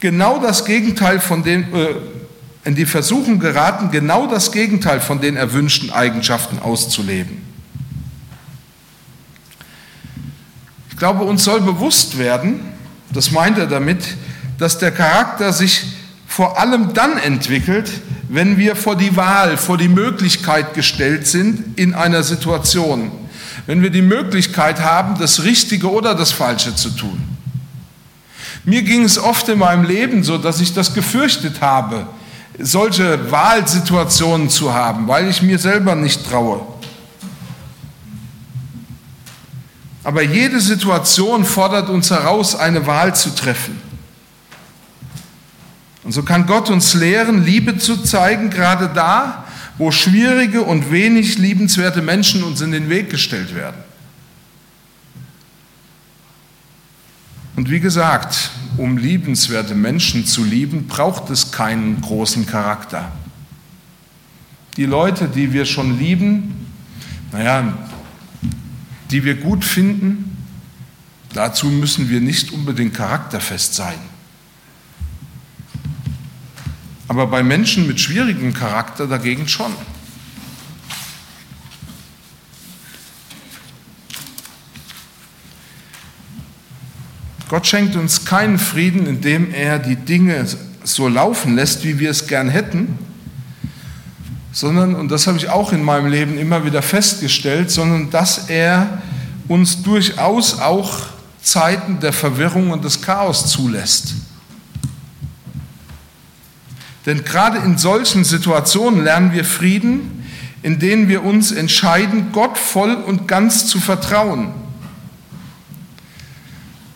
genau 0.00 0.38
das 0.38 0.64
Gegenteil 0.64 1.20
von 1.20 1.42
den, 1.42 1.72
äh, 1.72 1.94
in 2.64 2.74
die 2.74 2.86
Versuchung 2.86 3.38
geraten, 3.38 3.90
genau 3.90 4.26
das 4.26 4.52
Gegenteil 4.52 5.00
von 5.00 5.20
den 5.20 5.36
erwünschten 5.36 5.90
Eigenschaften 5.90 6.58
auszuleben. 6.58 7.42
Ich 10.90 10.96
glaube, 10.96 11.24
uns 11.24 11.44
soll 11.44 11.60
bewusst 11.60 12.18
werden, 12.18 12.60
das 13.12 13.30
meint 13.30 13.58
er 13.58 13.66
damit, 13.66 14.02
dass 14.58 14.78
der 14.78 14.92
Charakter 14.92 15.52
sich 15.52 15.84
vor 16.26 16.58
allem 16.58 16.94
dann 16.94 17.18
entwickelt, 17.18 17.90
wenn 18.28 18.56
wir 18.56 18.76
vor 18.76 18.96
die 18.96 19.14
Wahl, 19.16 19.56
vor 19.56 19.76
die 19.76 19.88
Möglichkeit 19.88 20.74
gestellt 20.74 21.26
sind 21.26 21.78
in 21.78 21.94
einer 21.94 22.22
Situation. 22.22 23.10
wenn 23.66 23.82
wir 23.82 23.90
die 23.90 24.02
Möglichkeit 24.02 24.80
haben, 24.80 25.18
das 25.18 25.44
Richtige 25.44 25.90
oder 25.90 26.14
das 26.14 26.32
Falsche 26.32 26.74
zu 26.74 26.90
tun. 26.90 27.18
Mir 28.64 28.82
ging 28.82 29.04
es 29.04 29.18
oft 29.18 29.48
in 29.48 29.58
meinem 29.58 29.84
Leben 29.84 30.22
so, 30.22 30.38
dass 30.38 30.60
ich 30.60 30.74
das 30.74 30.94
gefürchtet 30.94 31.60
habe, 31.60 32.06
solche 32.58 33.30
Wahlsituationen 33.30 34.48
zu 34.48 34.72
haben, 34.72 35.08
weil 35.08 35.28
ich 35.28 35.42
mir 35.42 35.58
selber 35.58 35.94
nicht 35.94 36.28
traue. 36.28 36.60
Aber 40.04 40.22
jede 40.22 40.60
Situation 40.60 41.44
fordert 41.44 41.88
uns 41.88 42.10
heraus, 42.10 42.54
eine 42.54 42.86
Wahl 42.86 43.14
zu 43.14 43.34
treffen. 43.34 43.80
Und 46.04 46.12
so 46.12 46.22
kann 46.22 46.46
Gott 46.46 46.68
uns 46.68 46.92
lehren, 46.92 47.44
Liebe 47.44 47.78
zu 47.78 48.02
zeigen, 48.02 48.50
gerade 48.50 48.90
da, 48.94 49.44
wo 49.78 49.90
schwierige 49.90 50.62
und 50.62 50.92
wenig 50.92 51.38
liebenswerte 51.38 52.02
Menschen 52.02 52.44
uns 52.44 52.60
in 52.60 52.70
den 52.70 52.90
Weg 52.90 53.08
gestellt 53.08 53.54
werden. 53.54 53.83
Und 57.56 57.70
wie 57.70 57.80
gesagt, 57.80 58.50
um 58.76 58.98
liebenswerte 58.98 59.74
Menschen 59.74 60.26
zu 60.26 60.42
lieben, 60.42 60.86
braucht 60.86 61.30
es 61.30 61.52
keinen 61.52 62.00
großen 62.00 62.46
Charakter. 62.46 63.12
Die 64.76 64.86
Leute, 64.86 65.28
die 65.28 65.52
wir 65.52 65.64
schon 65.64 65.98
lieben, 65.98 66.66
naja, 67.30 67.72
die 69.10 69.22
wir 69.22 69.36
gut 69.36 69.64
finden, 69.64 70.36
dazu 71.32 71.66
müssen 71.66 72.08
wir 72.10 72.20
nicht 72.20 72.52
unbedingt 72.52 72.94
charakterfest 72.94 73.74
sein. 73.74 73.98
Aber 77.06 77.28
bei 77.28 77.44
Menschen 77.44 77.86
mit 77.86 78.00
schwierigem 78.00 78.52
Charakter 78.54 79.06
dagegen 79.06 79.46
schon. 79.46 79.72
Gott 87.54 87.68
schenkt 87.68 87.94
uns 87.94 88.24
keinen 88.24 88.58
Frieden, 88.58 89.06
indem 89.06 89.54
er 89.54 89.78
die 89.78 89.94
Dinge 89.94 90.44
so 90.82 91.06
laufen 91.06 91.54
lässt, 91.54 91.84
wie 91.84 92.00
wir 92.00 92.10
es 92.10 92.26
gern 92.26 92.48
hätten, 92.48 92.98
sondern, 94.50 94.96
und 94.96 95.08
das 95.08 95.28
habe 95.28 95.38
ich 95.38 95.50
auch 95.50 95.72
in 95.72 95.84
meinem 95.84 96.10
Leben 96.10 96.36
immer 96.36 96.64
wieder 96.64 96.82
festgestellt, 96.82 97.70
sondern 97.70 98.10
dass 98.10 98.48
er 98.48 99.00
uns 99.46 99.84
durchaus 99.84 100.58
auch 100.58 101.06
Zeiten 101.42 102.00
der 102.00 102.12
Verwirrung 102.12 102.72
und 102.72 102.82
des 102.84 103.02
Chaos 103.02 103.46
zulässt. 103.46 104.14
Denn 107.06 107.22
gerade 107.22 107.58
in 107.58 107.78
solchen 107.78 108.24
Situationen 108.24 109.04
lernen 109.04 109.32
wir 109.32 109.44
Frieden, 109.44 110.26
in 110.64 110.80
denen 110.80 111.06
wir 111.06 111.22
uns 111.22 111.52
entscheiden, 111.52 112.32
Gott 112.32 112.58
voll 112.58 112.96
und 112.96 113.28
ganz 113.28 113.68
zu 113.68 113.78
vertrauen. 113.78 114.63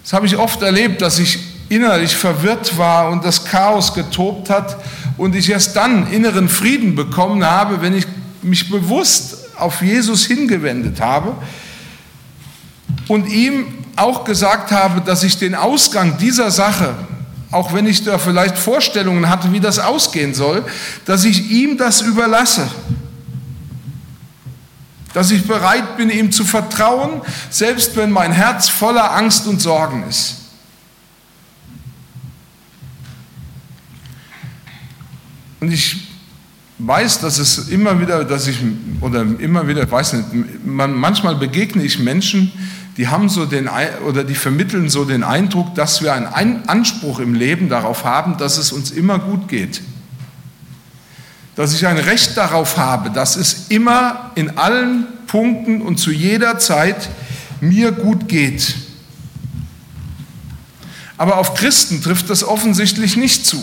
Das 0.08 0.14
habe 0.14 0.24
ich 0.24 0.38
oft 0.38 0.62
erlebt, 0.62 1.02
dass 1.02 1.18
ich 1.18 1.38
innerlich 1.68 2.16
verwirrt 2.16 2.78
war 2.78 3.10
und 3.10 3.26
das 3.26 3.44
Chaos 3.44 3.92
getobt 3.92 4.48
hat 4.48 4.78
und 5.18 5.34
ich 5.34 5.50
erst 5.50 5.76
dann 5.76 6.10
inneren 6.10 6.48
Frieden 6.48 6.94
bekommen 6.94 7.44
habe, 7.44 7.82
wenn 7.82 7.94
ich 7.94 8.06
mich 8.40 8.70
bewusst 8.70 9.54
auf 9.58 9.82
Jesus 9.82 10.24
hingewendet 10.24 11.02
habe 11.02 11.34
und 13.06 13.28
ihm 13.28 13.66
auch 13.96 14.24
gesagt 14.24 14.70
habe, 14.70 15.02
dass 15.02 15.24
ich 15.24 15.36
den 15.36 15.54
Ausgang 15.54 16.16
dieser 16.16 16.50
Sache, 16.50 16.94
auch 17.50 17.74
wenn 17.74 17.86
ich 17.86 18.02
da 18.02 18.16
vielleicht 18.16 18.56
Vorstellungen 18.56 19.28
hatte, 19.28 19.52
wie 19.52 19.60
das 19.60 19.78
ausgehen 19.78 20.32
soll, 20.32 20.64
dass 21.04 21.26
ich 21.26 21.50
ihm 21.50 21.76
das 21.76 22.00
überlasse. 22.00 22.66
Dass 25.14 25.30
ich 25.30 25.46
bereit 25.46 25.96
bin, 25.96 26.10
ihm 26.10 26.30
zu 26.32 26.44
vertrauen, 26.44 27.22
selbst 27.50 27.96
wenn 27.96 28.10
mein 28.10 28.32
Herz 28.32 28.68
voller 28.68 29.14
Angst 29.14 29.46
und 29.46 29.60
Sorgen 29.60 30.04
ist. 30.08 30.36
Und 35.60 35.72
ich 35.72 36.08
weiß, 36.78 37.20
dass 37.20 37.38
es 37.38 37.68
immer 37.68 38.00
wieder, 38.00 38.24
dass 38.24 38.46
ich, 38.46 38.58
oder 39.00 39.22
immer 39.38 39.66
wieder, 39.66 39.90
weiß 39.90 40.12
nicht, 40.12 40.64
man, 40.64 40.94
manchmal 40.94 41.34
begegne 41.34 41.82
ich 41.82 41.98
Menschen, 41.98 42.52
die 42.96 43.08
haben 43.08 43.28
so 43.28 43.46
den, 43.46 43.68
oder 44.06 44.24
die 44.24 44.34
vermitteln 44.34 44.88
so 44.88 45.04
den 45.04 45.22
Eindruck, 45.22 45.74
dass 45.74 46.02
wir 46.02 46.14
einen 46.14 46.68
Anspruch 46.68 47.20
im 47.20 47.34
Leben 47.34 47.68
darauf 47.68 48.04
haben, 48.04 48.36
dass 48.38 48.58
es 48.58 48.72
uns 48.72 48.90
immer 48.90 49.18
gut 49.18 49.48
geht. 49.48 49.82
Dass 51.58 51.74
ich 51.74 51.84
ein 51.88 51.98
Recht 51.98 52.36
darauf 52.36 52.76
habe, 52.76 53.10
dass 53.10 53.34
es 53.34 53.66
immer 53.68 54.30
in 54.36 54.58
allen 54.58 55.08
Punkten 55.26 55.82
und 55.82 55.98
zu 55.98 56.12
jeder 56.12 56.60
Zeit 56.60 57.08
mir 57.60 57.90
gut 57.90 58.28
geht. 58.28 58.76
Aber 61.16 61.38
auf 61.38 61.54
Christen 61.54 62.00
trifft 62.00 62.30
das 62.30 62.44
offensichtlich 62.44 63.16
nicht 63.16 63.44
zu. 63.44 63.60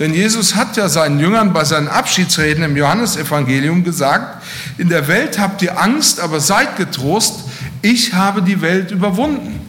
Denn 0.00 0.12
Jesus 0.12 0.56
hat 0.56 0.76
ja 0.76 0.88
seinen 0.88 1.20
Jüngern 1.20 1.52
bei 1.52 1.64
seinen 1.64 1.86
Abschiedsreden 1.86 2.64
im 2.64 2.76
Johannesevangelium 2.76 3.84
gesagt, 3.84 4.42
in 4.78 4.88
der 4.88 5.06
Welt 5.06 5.38
habt 5.38 5.62
ihr 5.62 5.80
Angst, 5.80 6.18
aber 6.18 6.40
seid 6.40 6.76
getrost, 6.76 7.44
ich 7.82 8.14
habe 8.14 8.42
die 8.42 8.60
Welt 8.60 8.90
überwunden. 8.90 9.60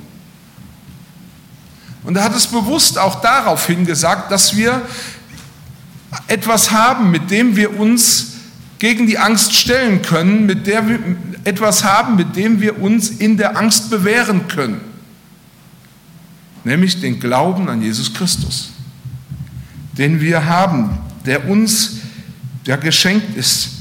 Und 2.04 2.18
er 2.18 2.24
hat 2.24 2.36
es 2.36 2.48
bewusst 2.48 2.98
auch 2.98 3.22
darauf 3.22 3.68
hingesagt, 3.68 4.32
dass 4.32 4.56
wir 4.58 4.82
etwas 6.28 6.72
haben, 6.72 7.12
mit 7.12 7.30
dem 7.32 7.56
wir 7.56 7.80
uns 7.80 8.34
gegen 8.80 9.08
die 9.08 9.18
Angst 9.18 9.54
stellen 9.54 10.02
können, 10.02 10.46
mit 10.46 10.68
der 10.68 10.88
wir 10.88 11.00
etwas 11.44 11.84
haben, 11.84 12.16
mit 12.16 12.36
dem 12.36 12.62
wir 12.62 12.82
uns 12.82 13.10
in 13.10 13.38
der 13.38 13.58
Angst 13.58 13.90
bewähren 13.90 14.48
können, 14.48 14.82
nämlich 16.64 17.00
den 17.00 17.20
Glauben 17.20 17.70
an 17.70 17.82
Jesus 17.82 18.14
Christus 18.14 18.72
den 20.00 20.22
wir 20.22 20.46
haben, 20.46 20.98
der 21.26 21.50
uns 21.50 21.98
ja 22.66 22.78
geschenkt 22.78 23.36
ist. 23.36 23.72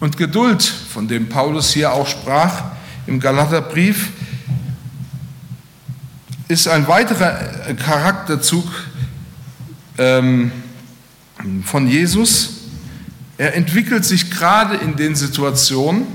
Und 0.00 0.16
Geduld, 0.16 0.62
von 0.62 1.06
dem 1.06 1.28
Paulus 1.28 1.72
hier 1.72 1.92
auch 1.92 2.08
sprach 2.08 2.64
im 3.06 3.20
Galaterbrief, 3.20 4.10
ist 6.48 6.68
ein 6.68 6.86
weiterer 6.86 7.74
Charakterzug 7.74 8.64
ähm, 9.98 10.52
von 11.64 11.88
Jesus. 11.88 12.50
Er 13.38 13.54
entwickelt 13.54 14.04
sich 14.04 14.30
gerade 14.30 14.76
in 14.76 14.96
den 14.96 15.14
Situationen, 15.14 16.06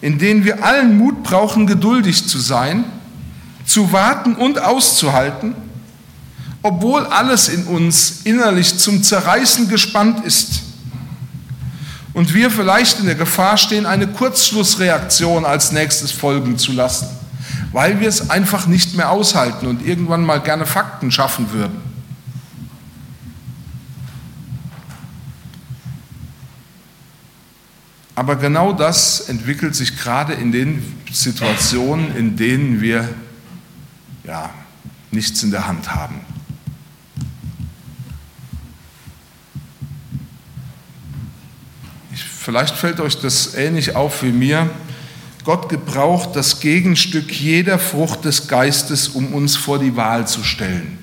in 0.00 0.18
denen 0.18 0.44
wir 0.44 0.64
allen 0.64 0.98
Mut 0.98 1.22
brauchen, 1.22 1.66
geduldig 1.66 2.26
zu 2.26 2.38
sein 2.38 2.84
zu 3.70 3.92
warten 3.92 4.34
und 4.34 4.60
auszuhalten, 4.60 5.54
obwohl 6.60 7.06
alles 7.06 7.48
in 7.48 7.64
uns 7.66 8.22
innerlich 8.24 8.76
zum 8.78 9.02
Zerreißen 9.02 9.68
gespannt 9.68 10.24
ist 10.24 10.62
und 12.12 12.34
wir 12.34 12.50
vielleicht 12.50 12.98
in 12.98 13.06
der 13.06 13.14
Gefahr 13.14 13.56
stehen, 13.56 13.86
eine 13.86 14.08
Kurzschlussreaktion 14.08 15.44
als 15.44 15.70
nächstes 15.70 16.10
folgen 16.10 16.58
zu 16.58 16.72
lassen, 16.72 17.06
weil 17.72 18.00
wir 18.00 18.08
es 18.08 18.30
einfach 18.30 18.66
nicht 18.66 18.96
mehr 18.96 19.10
aushalten 19.10 19.66
und 19.66 19.86
irgendwann 19.86 20.24
mal 20.24 20.40
gerne 20.40 20.66
Fakten 20.66 21.10
schaffen 21.10 21.52
würden. 21.52 21.90
Aber 28.20 28.36
genau 28.36 28.72
das 28.72 29.20
entwickelt 29.30 29.74
sich 29.74 29.96
gerade 29.96 30.34
in 30.34 30.52
den 30.52 30.82
Situationen, 31.10 32.14
in 32.14 32.36
denen 32.36 32.82
wir 32.82 33.08
ja, 34.24 34.50
nichts 35.10 35.42
in 35.42 35.50
der 35.50 35.66
Hand 35.66 35.94
haben. 35.94 36.20
Ich, 42.12 42.22
vielleicht 42.22 42.76
fällt 42.76 43.00
euch 43.00 43.18
das 43.18 43.54
ähnlich 43.54 43.96
auf 43.96 44.22
wie 44.22 44.32
mir. 44.32 44.68
Gott 45.50 45.68
gebraucht 45.68 46.36
das 46.36 46.60
Gegenstück 46.60 47.32
jeder 47.32 47.80
Frucht 47.80 48.24
des 48.24 48.46
Geistes, 48.46 49.08
um 49.08 49.34
uns 49.34 49.56
vor 49.56 49.80
die 49.80 49.96
Wahl 49.96 50.28
zu 50.28 50.44
stellen. 50.44 50.96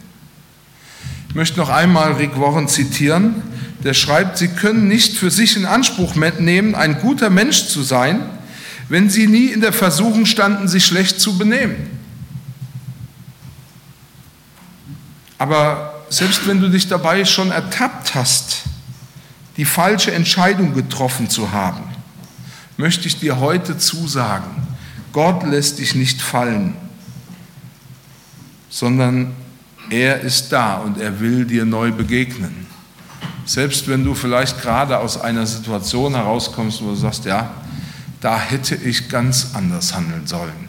Ich 1.28 1.36
möchte 1.36 1.60
noch 1.60 1.68
einmal 1.68 2.14
Rick 2.14 2.40
Warren 2.40 2.70
zitieren. 2.70 3.42
Der 3.84 3.94
schreibt, 3.94 4.38
Sie 4.38 4.48
können 4.48 4.88
nicht 4.88 5.18
für 5.18 5.32
sich 5.32 5.58
in 5.58 5.66
Anspruch 5.66 6.16
nehmen, 6.16 6.76
ein 6.76 7.02
guter 7.02 7.30
Mensch 7.30 7.68
zu 7.68 7.84
sein, 7.84 8.22
wenn 8.88 9.10
Sie 9.10 9.28
nie 9.28 9.48
in 9.48 9.60
der 9.60 9.74
Versuchung 9.74 10.26
standen, 10.26 10.70
sich 10.70 10.86
schlecht 10.86 11.20
zu 11.20 11.38
benehmen. 11.38 11.76
Aber 15.38 16.06
selbst 16.10 16.48
wenn 16.48 16.62
du 16.62 16.70
dich 16.70 16.88
dabei 16.88 17.26
schon 17.26 17.52
ertappt 17.52 18.16
hast, 18.16 18.62
die 19.58 19.66
falsche 19.66 20.14
Entscheidung 20.14 20.74
getroffen 20.74 21.30
zu 21.30 21.52
haben, 21.52 21.84
möchte 22.78 23.08
ich 23.08 23.20
dir 23.20 23.40
heute 23.40 23.78
zusagen, 23.78 24.68
Gott 25.12 25.44
lässt 25.44 25.80
dich 25.80 25.96
nicht 25.96 26.22
fallen, 26.22 26.76
sondern 28.70 29.34
er 29.90 30.22
ist 30.22 30.50
da 30.50 30.76
und 30.76 31.00
er 31.00 31.20
will 31.20 31.46
dir 31.46 31.66
neu 31.66 31.92
begegnen. 31.92 32.68
Selbst 33.46 33.88
wenn 33.88 34.04
du 34.04 34.14
vielleicht 34.14 34.62
gerade 34.62 35.00
aus 35.00 35.20
einer 35.20 35.48
Situation 35.48 36.14
herauskommst, 36.14 36.84
wo 36.84 36.90
du 36.90 36.96
sagst, 36.96 37.26
ja, 37.26 37.50
da 38.20 38.40
hätte 38.40 38.76
ich 38.76 39.10
ganz 39.10 39.52
anders 39.54 39.96
handeln 39.96 40.28
sollen. 40.28 40.68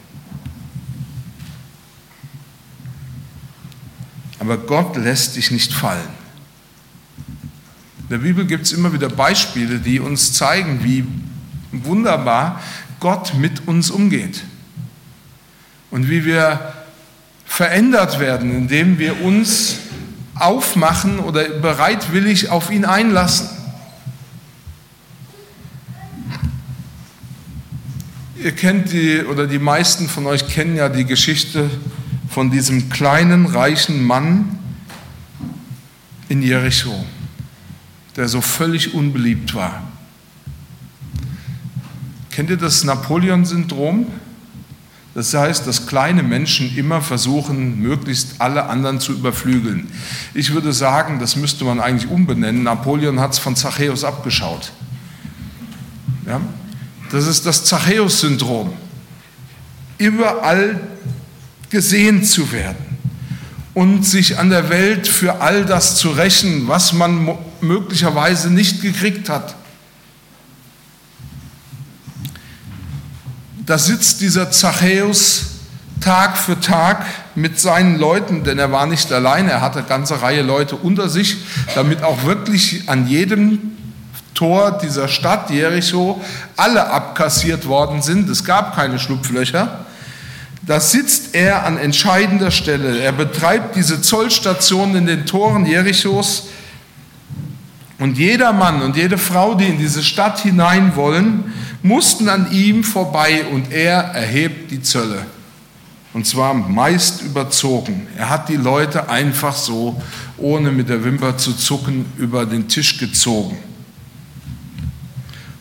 Aber 4.39 4.57
Gott 4.57 4.95
lässt 4.95 5.35
dich 5.35 5.51
nicht 5.51 5.73
fallen. 5.73 6.07
In 8.03 8.09
der 8.09 8.17
Bibel 8.19 8.45
gibt 8.45 8.65
es 8.65 8.71
immer 8.71 8.93
wieder 8.93 9.09
Beispiele, 9.09 9.79
die 9.79 9.99
uns 9.99 10.33
zeigen, 10.33 10.83
wie 10.83 11.05
wunderbar 11.71 12.61
Gott 12.99 13.33
mit 13.35 13.67
uns 13.67 13.89
umgeht. 13.91 14.43
Und 15.91 16.09
wie 16.09 16.25
wir 16.25 16.73
verändert 17.45 18.19
werden, 18.19 18.55
indem 18.55 18.99
wir 18.99 19.21
uns 19.21 19.77
aufmachen 20.35 21.19
oder 21.19 21.49
bereitwillig 21.49 22.49
auf 22.49 22.69
ihn 22.71 22.85
einlassen. 22.85 23.49
Ihr 28.41 28.53
kennt 28.53 28.93
die, 28.93 29.21
oder 29.23 29.47
die 29.47 29.59
meisten 29.59 30.07
von 30.07 30.25
euch 30.25 30.47
kennen 30.47 30.77
ja 30.77 30.87
die 30.87 31.03
Geschichte 31.03 31.69
von 32.29 32.51
diesem 32.51 32.89
kleinen, 32.89 33.47
reichen 33.47 34.01
Mann 34.05 34.57
in 36.29 36.41
Jericho, 36.41 37.05
der 38.15 38.29
so 38.29 38.39
völlig 38.39 38.93
unbeliebt 38.93 39.53
war. 39.55 39.88
Kennt 42.39 42.51
ihr 42.51 42.55
das 42.55 42.85
Napoleon-Syndrom? 42.85 44.07
Das 45.13 45.33
heißt, 45.33 45.67
dass 45.67 45.87
kleine 45.87 46.23
Menschen 46.23 46.73
immer 46.77 47.01
versuchen, 47.01 47.81
möglichst 47.81 48.35
alle 48.39 48.67
anderen 48.67 49.01
zu 49.01 49.11
überflügeln. 49.11 49.91
Ich 50.33 50.53
würde 50.53 50.71
sagen, 50.71 51.19
das 51.19 51.35
müsste 51.35 51.65
man 51.65 51.81
eigentlich 51.81 52.09
umbenennen. 52.09 52.63
Napoleon 52.63 53.19
hat 53.19 53.33
es 53.33 53.39
von 53.39 53.57
Zachäus 53.57 54.05
abgeschaut. 54.05 54.71
Ja? 56.25 56.39
Das 57.11 57.27
ist 57.27 57.45
das 57.45 57.65
Zachäus-Syndrom. 57.65 58.71
Überall 59.97 60.79
gesehen 61.69 62.23
zu 62.23 62.53
werden 62.53 62.85
und 63.73 64.05
sich 64.05 64.39
an 64.39 64.49
der 64.49 64.69
Welt 64.69 65.09
für 65.09 65.41
all 65.41 65.65
das 65.65 65.97
zu 65.97 66.11
rächen, 66.11 66.69
was 66.69 66.93
man 66.93 67.37
möglicherweise 67.59 68.49
nicht 68.49 68.81
gekriegt 68.81 69.27
hat. 69.27 69.55
Da 73.69 73.77
sitzt 73.77 74.21
dieser 74.21 74.49
Zachäus 74.49 75.43
Tag 76.01 76.39
für 76.39 76.59
Tag 76.59 77.05
mit 77.35 77.59
seinen 77.59 77.99
Leuten, 77.99 78.43
denn 78.43 78.57
er 78.57 78.71
war 78.71 78.87
nicht 78.87 79.11
allein, 79.11 79.47
er 79.47 79.61
hatte 79.61 79.77
eine 79.77 79.87
ganze 79.87 80.23
Reihe 80.23 80.41
Leute 80.41 80.75
unter 80.75 81.07
sich, 81.07 81.37
damit 81.75 82.01
auch 82.01 82.23
wirklich 82.23 82.89
an 82.89 83.05
jedem 83.05 83.77
Tor 84.33 84.79
dieser 84.81 85.07
Stadt 85.07 85.51
Jericho 85.51 86.19
alle 86.57 86.89
abkassiert 86.89 87.67
worden 87.67 88.01
sind. 88.01 88.27
Es 88.27 88.43
gab 88.43 88.75
keine 88.75 88.97
Schlupflöcher. 88.97 89.85
Da 90.63 90.79
sitzt 90.79 91.35
er 91.35 91.63
an 91.63 91.77
entscheidender 91.77 92.49
Stelle. 92.49 92.97
Er 92.97 93.11
betreibt 93.11 93.75
diese 93.75 94.01
Zollstation 94.01 94.95
in 94.95 95.05
den 95.05 95.27
Toren 95.27 95.67
Jerichos. 95.67 96.47
Und 97.99 98.17
jeder 98.17 98.53
Mann 98.53 98.81
und 98.81 98.95
jede 98.95 99.17
Frau, 99.17 99.55
die 99.55 99.65
in 99.65 99.77
diese 99.77 100.03
Stadt 100.03 100.39
hinein 100.39 100.95
wollen, 100.95 101.53
mussten 101.83 102.29
an 102.29 102.51
ihm 102.51 102.83
vorbei 102.83 103.45
und 103.51 103.71
er 103.71 103.99
erhebt 103.99 104.71
die 104.71 104.81
Zölle. 104.81 105.25
Und 106.13 106.25
zwar 106.25 106.53
meist 106.53 107.21
überzogen. 107.21 108.07
Er 108.17 108.29
hat 108.29 108.49
die 108.49 108.55
Leute 108.55 109.09
einfach 109.09 109.55
so, 109.55 110.01
ohne 110.37 110.71
mit 110.71 110.89
der 110.89 111.03
Wimper 111.03 111.37
zu 111.37 111.53
zucken, 111.53 112.05
über 112.17 112.45
den 112.45 112.67
Tisch 112.67 112.97
gezogen. 112.97 113.57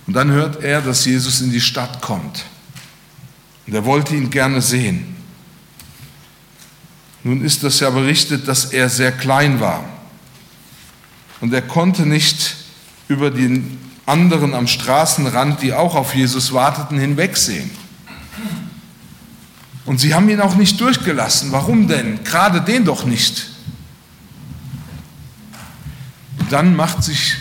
Und 0.06 0.14
dann 0.14 0.30
hört 0.30 0.62
er, 0.62 0.80
dass 0.80 1.04
Jesus 1.04 1.40
in 1.40 1.50
die 1.50 1.60
Stadt 1.60 2.00
kommt. 2.00 2.44
Und 3.66 3.74
er 3.74 3.84
wollte 3.84 4.14
ihn 4.14 4.30
gerne 4.30 4.62
sehen. 4.62 5.16
Nun 7.24 7.44
ist 7.44 7.62
das 7.62 7.80
ja 7.80 7.90
berichtet, 7.90 8.48
dass 8.48 8.66
er 8.66 8.88
sehr 8.88 9.12
klein 9.12 9.60
war. 9.60 9.84
Und 11.40 11.52
er 11.52 11.62
konnte 11.62 12.06
nicht 12.06 12.56
über 13.08 13.30
den 13.30 13.78
anderen 14.06 14.54
am 14.54 14.66
Straßenrand, 14.66 15.62
die 15.62 15.72
auch 15.72 15.94
auf 15.94 16.14
Jesus 16.14 16.52
warteten, 16.52 16.98
hinwegsehen. 16.98 17.70
Und 19.84 20.00
sie 20.00 20.14
haben 20.14 20.28
ihn 20.28 20.40
auch 20.40 20.56
nicht 20.56 20.80
durchgelassen. 20.80 21.52
Warum 21.52 21.88
denn? 21.88 22.22
Gerade 22.24 22.60
den 22.60 22.84
doch 22.84 23.04
nicht. 23.04 23.48
Dann 26.50 26.76
macht 26.76 27.02
sich, 27.02 27.36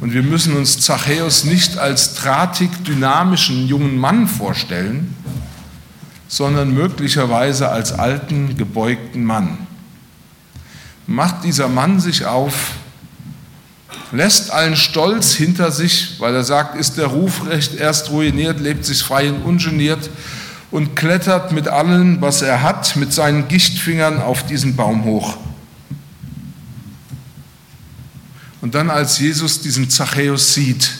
und 0.00 0.12
wir 0.12 0.22
müssen 0.22 0.56
uns 0.56 0.80
Zachäus 0.80 1.44
nicht 1.44 1.78
als 1.78 2.14
drahtig 2.14 2.70
dynamischen 2.84 3.66
jungen 3.66 3.98
Mann 3.98 4.28
vorstellen, 4.28 5.14
sondern 6.28 6.72
möglicherweise 6.74 7.68
als 7.70 7.92
alten, 7.92 8.56
gebeugten 8.56 9.24
Mann. 9.24 9.58
Macht 11.06 11.44
dieser 11.44 11.68
Mann 11.68 12.00
sich 12.00 12.26
auf, 12.26 12.72
lässt 14.12 14.50
allen 14.50 14.76
Stolz 14.76 15.34
hinter 15.34 15.70
sich, 15.70 16.16
weil 16.18 16.34
er 16.34 16.44
sagt, 16.44 16.78
ist 16.78 16.96
der 16.96 17.06
Ruf 17.06 17.46
recht 17.46 17.74
erst 17.74 18.10
ruiniert, 18.10 18.60
lebt 18.60 18.84
sich 18.84 19.02
frei 19.02 19.30
und 19.30 19.42
ungeniert 19.42 20.10
und 20.70 20.96
klettert 20.96 21.52
mit 21.52 21.68
allem, 21.68 22.20
was 22.20 22.42
er 22.42 22.62
hat, 22.62 22.96
mit 22.96 23.12
seinen 23.12 23.48
Gichtfingern 23.48 24.20
auf 24.20 24.44
diesen 24.46 24.76
Baum 24.76 25.04
hoch. 25.04 25.36
Und 28.60 28.74
dann, 28.74 28.90
als 28.90 29.18
Jesus 29.18 29.60
diesen 29.60 29.90
Zachäus 29.90 30.54
sieht, 30.54 30.90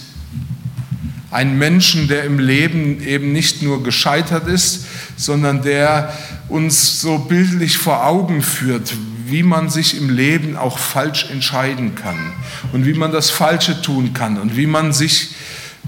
einen 1.30 1.58
Menschen, 1.58 2.08
der 2.08 2.24
im 2.24 2.38
Leben 2.38 3.02
eben 3.02 3.32
nicht 3.32 3.62
nur 3.62 3.82
gescheitert 3.82 4.46
ist, 4.46 4.86
sondern 5.16 5.62
der 5.62 6.12
uns 6.48 7.00
so 7.00 7.18
bildlich 7.18 7.78
vor 7.78 8.06
Augen 8.06 8.42
führt, 8.42 8.94
wie 9.28 9.42
man 9.42 9.70
sich 9.70 9.96
im 9.96 10.10
Leben 10.10 10.56
auch 10.56 10.78
falsch 10.78 11.30
entscheiden 11.30 11.94
kann 11.94 12.32
und 12.72 12.86
wie 12.86 12.94
man 12.94 13.12
das 13.12 13.30
Falsche 13.30 13.82
tun 13.82 14.12
kann 14.12 14.38
und 14.38 14.56
wie 14.56 14.66
man 14.66 14.92
sich 14.92 15.34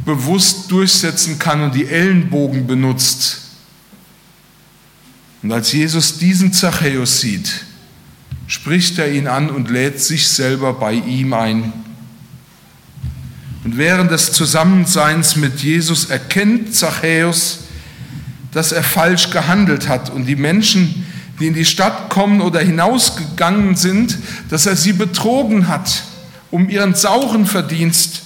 bewusst 0.04 0.70
durchsetzen 0.70 1.38
kann 1.38 1.62
und 1.62 1.74
die 1.74 1.86
Ellenbogen 1.86 2.66
benutzt. 2.66 3.42
Und 5.42 5.52
als 5.52 5.72
Jesus 5.72 6.18
diesen 6.18 6.52
Zachäus 6.52 7.20
sieht, 7.20 7.64
spricht 8.46 8.98
er 8.98 9.12
ihn 9.12 9.28
an 9.28 9.50
und 9.50 9.70
lädt 9.70 10.00
sich 10.00 10.28
selber 10.28 10.72
bei 10.72 10.94
ihm 10.94 11.32
ein. 11.32 11.72
Und 13.64 13.76
während 13.76 14.10
des 14.10 14.32
Zusammenseins 14.32 15.36
mit 15.36 15.60
Jesus 15.60 16.06
erkennt 16.06 16.74
Zachäus, 16.74 17.60
dass 18.52 18.72
er 18.72 18.82
falsch 18.82 19.30
gehandelt 19.30 19.88
hat 19.88 20.10
und 20.10 20.26
die 20.26 20.36
Menschen, 20.36 21.06
die 21.40 21.46
in 21.46 21.54
die 21.54 21.64
Stadt 21.64 22.10
kommen 22.10 22.40
oder 22.40 22.60
hinausgegangen 22.60 23.76
sind, 23.76 24.18
dass 24.50 24.66
er 24.66 24.76
sie 24.76 24.92
betrogen 24.92 25.68
hat 25.68 26.02
um 26.50 26.68
ihren 26.68 26.94
sauren 26.94 27.46
Verdienst. 27.46 28.22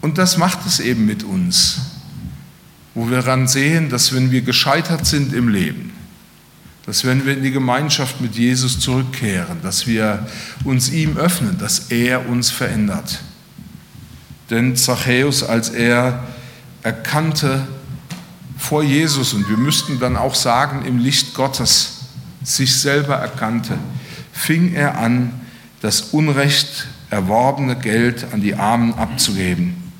Und 0.00 0.18
das 0.18 0.36
macht 0.36 0.66
es 0.66 0.80
eben 0.80 1.06
mit 1.06 1.22
uns, 1.22 1.80
wo 2.94 3.08
wir 3.08 3.18
daran 3.18 3.46
sehen, 3.46 3.88
dass 3.88 4.12
wenn 4.12 4.30
wir 4.30 4.42
gescheitert 4.42 5.06
sind 5.06 5.32
im 5.32 5.48
Leben, 5.48 5.92
dass 6.86 7.04
wenn 7.04 7.24
wir 7.24 7.36
in 7.36 7.44
die 7.44 7.52
Gemeinschaft 7.52 8.20
mit 8.20 8.34
Jesus 8.34 8.80
zurückkehren, 8.80 9.62
dass 9.62 9.86
wir 9.86 10.26
uns 10.64 10.90
ihm 10.90 11.16
öffnen, 11.16 11.56
dass 11.58 11.90
er 11.90 12.28
uns 12.28 12.50
verändert. 12.50 13.20
Denn 14.50 14.74
Zachäus, 14.74 15.44
als 15.44 15.70
er 15.70 16.24
erkannte 16.82 17.66
vor 18.62 18.84
Jesus, 18.84 19.34
und 19.34 19.48
wir 19.48 19.56
müssten 19.56 19.98
dann 19.98 20.16
auch 20.16 20.36
sagen 20.36 20.84
im 20.86 20.98
Licht 20.98 21.34
Gottes, 21.34 22.02
sich 22.44 22.78
selber 22.78 23.16
erkannte, 23.16 23.76
fing 24.32 24.72
er 24.72 24.98
an, 24.98 25.40
das 25.80 26.00
Unrecht 26.12 26.86
erworbene 27.10 27.76
Geld 27.76 28.24
an 28.32 28.40
die 28.40 28.54
Armen 28.54 28.94
abzugeben. 28.94 29.90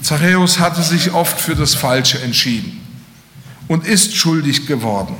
Zachäus 0.00 0.58
hatte 0.58 0.82
sich 0.82 1.12
oft 1.12 1.38
für 1.38 1.54
das 1.54 1.74
Falsche 1.74 2.20
entschieden 2.22 2.80
und 3.68 3.86
ist 3.86 4.16
schuldig 4.16 4.66
geworden. 4.66 5.14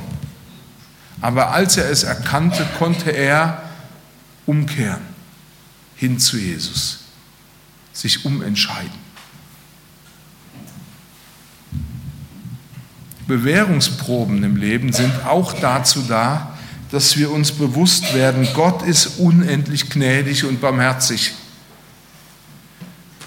Aber 1.21 1.51
als 1.51 1.77
er 1.77 1.89
es 1.89 2.03
erkannte, 2.03 2.67
konnte 2.79 3.11
er 3.11 3.61
umkehren 4.47 5.01
hin 5.95 6.19
zu 6.19 6.37
Jesus, 6.37 6.99
sich 7.93 8.25
umentscheiden. 8.25 9.02
Bewährungsproben 13.27 14.43
im 14.43 14.55
Leben 14.55 14.91
sind 14.93 15.25
auch 15.25 15.53
dazu 15.53 16.03
da, 16.07 16.57
dass 16.91 17.17
wir 17.17 17.31
uns 17.31 17.51
bewusst 17.51 18.13
werden, 18.13 18.47
Gott 18.53 18.83
ist 18.83 19.17
unendlich 19.19 19.89
gnädig 19.89 20.45
und 20.45 20.61
barmherzig. 20.61 21.33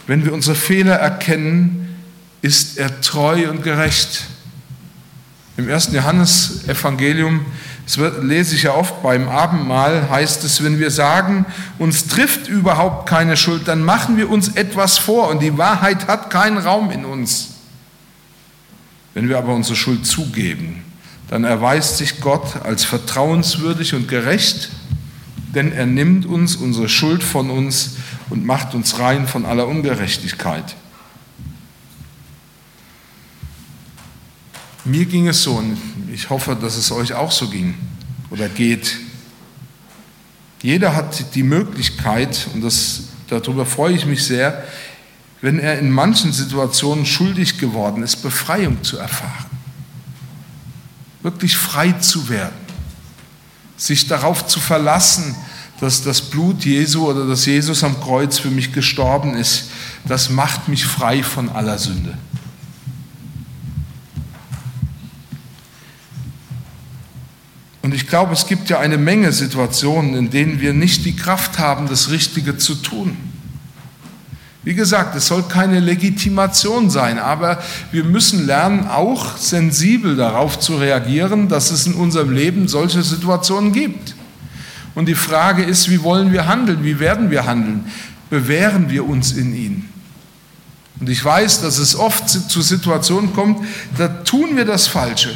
Wenn 0.07 0.25
wir 0.25 0.33
unsere 0.33 0.55
Fehler 0.55 0.95
erkennen, 0.95 1.97
ist 2.43 2.79
er 2.79 3.01
treu 3.01 3.51
und 3.51 3.65
gerecht. 3.65 4.25
Im 5.57 5.69
ersten 5.69 5.97
Johannesevangelium, 5.97 7.45
Das 7.87 7.99
lese 8.21 8.57
ich 8.57 8.65
ja 8.65 8.75
oft 8.75 9.03
beim 9.03 9.29
Abendmahl, 9.29 10.11
heißt 10.11 10.45
es, 10.45 10.63
wenn 10.63 10.79
wir 10.79 10.91
sagen, 10.91 11.47
uns 11.79 12.09
trifft 12.09 12.49
überhaupt 12.49 13.09
keine 13.09 13.37
Schuld, 13.37 13.67
dann 13.69 13.83
machen 13.83 14.17
wir 14.17 14.29
uns 14.29 14.49
etwas 14.51 14.99
vor 14.99 15.29
und 15.29 15.41
die 15.41 15.57
Wahrheit 15.57 16.09
hat 16.09 16.31
keinen 16.31 16.59
Raum 16.59 16.91
in 16.91 17.05
uns. 17.05 17.56
Wenn 19.17 19.31
wir 19.31 19.39
aber 19.39 19.55
unsere 19.55 19.77
Schuld 19.77 20.05
zugeben, 20.05 20.85
dann 21.29 21.45
erweist 21.45 21.97
sich 21.97 22.21
Gott 22.21 22.61
als 22.65 22.85
vertrauenswürdig 22.85 23.95
und 23.95 24.09
gerecht, 24.09 24.69
denn 25.55 25.73
er 25.73 25.87
nimmt 25.87 26.27
uns 26.27 26.55
unsere 26.55 26.91
Schuld 26.91 27.23
von 27.23 27.49
uns 27.49 27.93
und 28.29 28.45
macht 28.45 28.75
uns 28.75 28.99
rein 28.99 29.27
von 29.27 29.47
aller 29.47 29.69
Ungerechtigkeit. 29.69 30.77
Mir 34.85 35.07
ging 35.07 35.29
es 35.29 35.45
so 35.45 35.55
und 35.55 35.79
ich 36.13 36.29
hoffe, 36.29 36.55
dass 36.55 36.77
es 36.77 36.93
euch 36.93 37.15
auch 37.15 37.33
so 37.33 37.49
ging 37.49 37.73
oder 38.29 38.51
geht. 38.51 38.99
Jeder 40.61 40.95
hat 40.95 41.35
die 41.35 41.43
Möglichkeit, 41.43 42.49
und 42.53 42.61
das, 42.61 43.05
darüber 43.29 43.65
freue 43.65 43.95
ich 43.95 44.05
mich 44.05 44.27
sehr, 44.27 44.63
wenn 45.47 45.61
er 45.61 45.79
in 45.79 45.93
manchen 45.93 46.33
Situationen 46.33 47.07
schuldig 47.07 47.59
geworden 47.59 48.03
ist, 48.03 48.17
Befreiung 48.17 48.83
zu 48.83 48.99
erfahren. 48.99 49.47
Wirklich 51.23 51.57
frei 51.57 51.93
zu 51.93 52.29
werden. 52.29 52.57
Sich 53.77 54.09
darauf 54.09 54.49
zu 54.49 54.59
verlassen, 54.59 55.37
dass 55.79 56.03
das 56.03 56.21
Blut 56.21 56.65
Jesu 56.65 57.09
oder 57.09 57.29
dass 57.29 57.47
Jesus 57.47 57.85
am 57.85 58.01
Kreuz 58.01 58.41
für 58.41 58.51
mich 58.51 58.73
gestorben 58.73 59.35
ist, 59.35 59.71
das 60.05 60.31
macht 60.31 60.67
mich 60.67 60.85
frei 60.85 61.23
von 61.23 61.49
aller 61.49 61.79
Sünde. 61.79 62.19
Und 67.83 67.95
ich 67.95 68.09
glaube, 68.09 68.33
es 68.33 68.49
gibt 68.49 68.69
ja 68.69 68.81
eine 68.81 68.99
Menge 68.99 69.31
Situationen, 69.31 70.17
in 70.17 70.31
denen 70.31 70.61
wir 70.61 70.73
nicht 70.73 71.05
die 71.05 71.15
Kraft 71.15 71.61
haben, 71.61 71.87
das 71.87 72.11
Richtige 72.11 72.59
zu 72.59 72.75
tun. 72.75 73.36
Wie 74.67 74.75
gesagt, 74.75 75.15
es 75.15 75.29
soll 75.29 75.45
keine 75.45 75.79
Legitimation 75.79 76.91
sein, 76.91 77.21
aber 77.21 77.63
wir 77.93 78.03
müssen 78.03 78.47
lernen, 78.47 78.89
auch 78.89 79.37
sensibel 79.37 80.17
darauf 80.17 80.59
zu 80.59 80.75
reagieren, 80.75 81.49
dass 81.49 81.71
es 81.71 81.87
in 81.87 81.95
unserem 81.95 82.33
Leben 82.33 82.67
solche 82.67 83.05
Situationen 83.05 83.71
gibt. 83.73 84.17
Und 84.97 85.07
die 85.07 85.15
Frage 85.15 85.63
ist, 85.63 85.89
wie 85.89 86.03
wollen 86.03 86.33
wir 86.33 86.49
handeln? 86.49 86.83
Wie 86.83 86.99
werden 86.99 87.31
wir 87.31 87.47
handeln? 87.47 87.85
Bewähren 88.29 88.91
wir 88.91 89.07
uns 89.07 89.31
in 89.31 89.55
ihnen? 89.55 89.89
Und 90.99 91.09
ich 91.09 91.25
weiß, 91.25 91.61
dass 91.61 91.79
es 91.79 91.95
oft 91.95 92.29
zu 92.29 92.61
Situationen 92.61 93.33
kommt, 93.35 93.65
da 93.97 94.09
tun 94.09 94.57
wir 94.57 94.65
das 94.65 94.89
Falsche. 94.89 95.31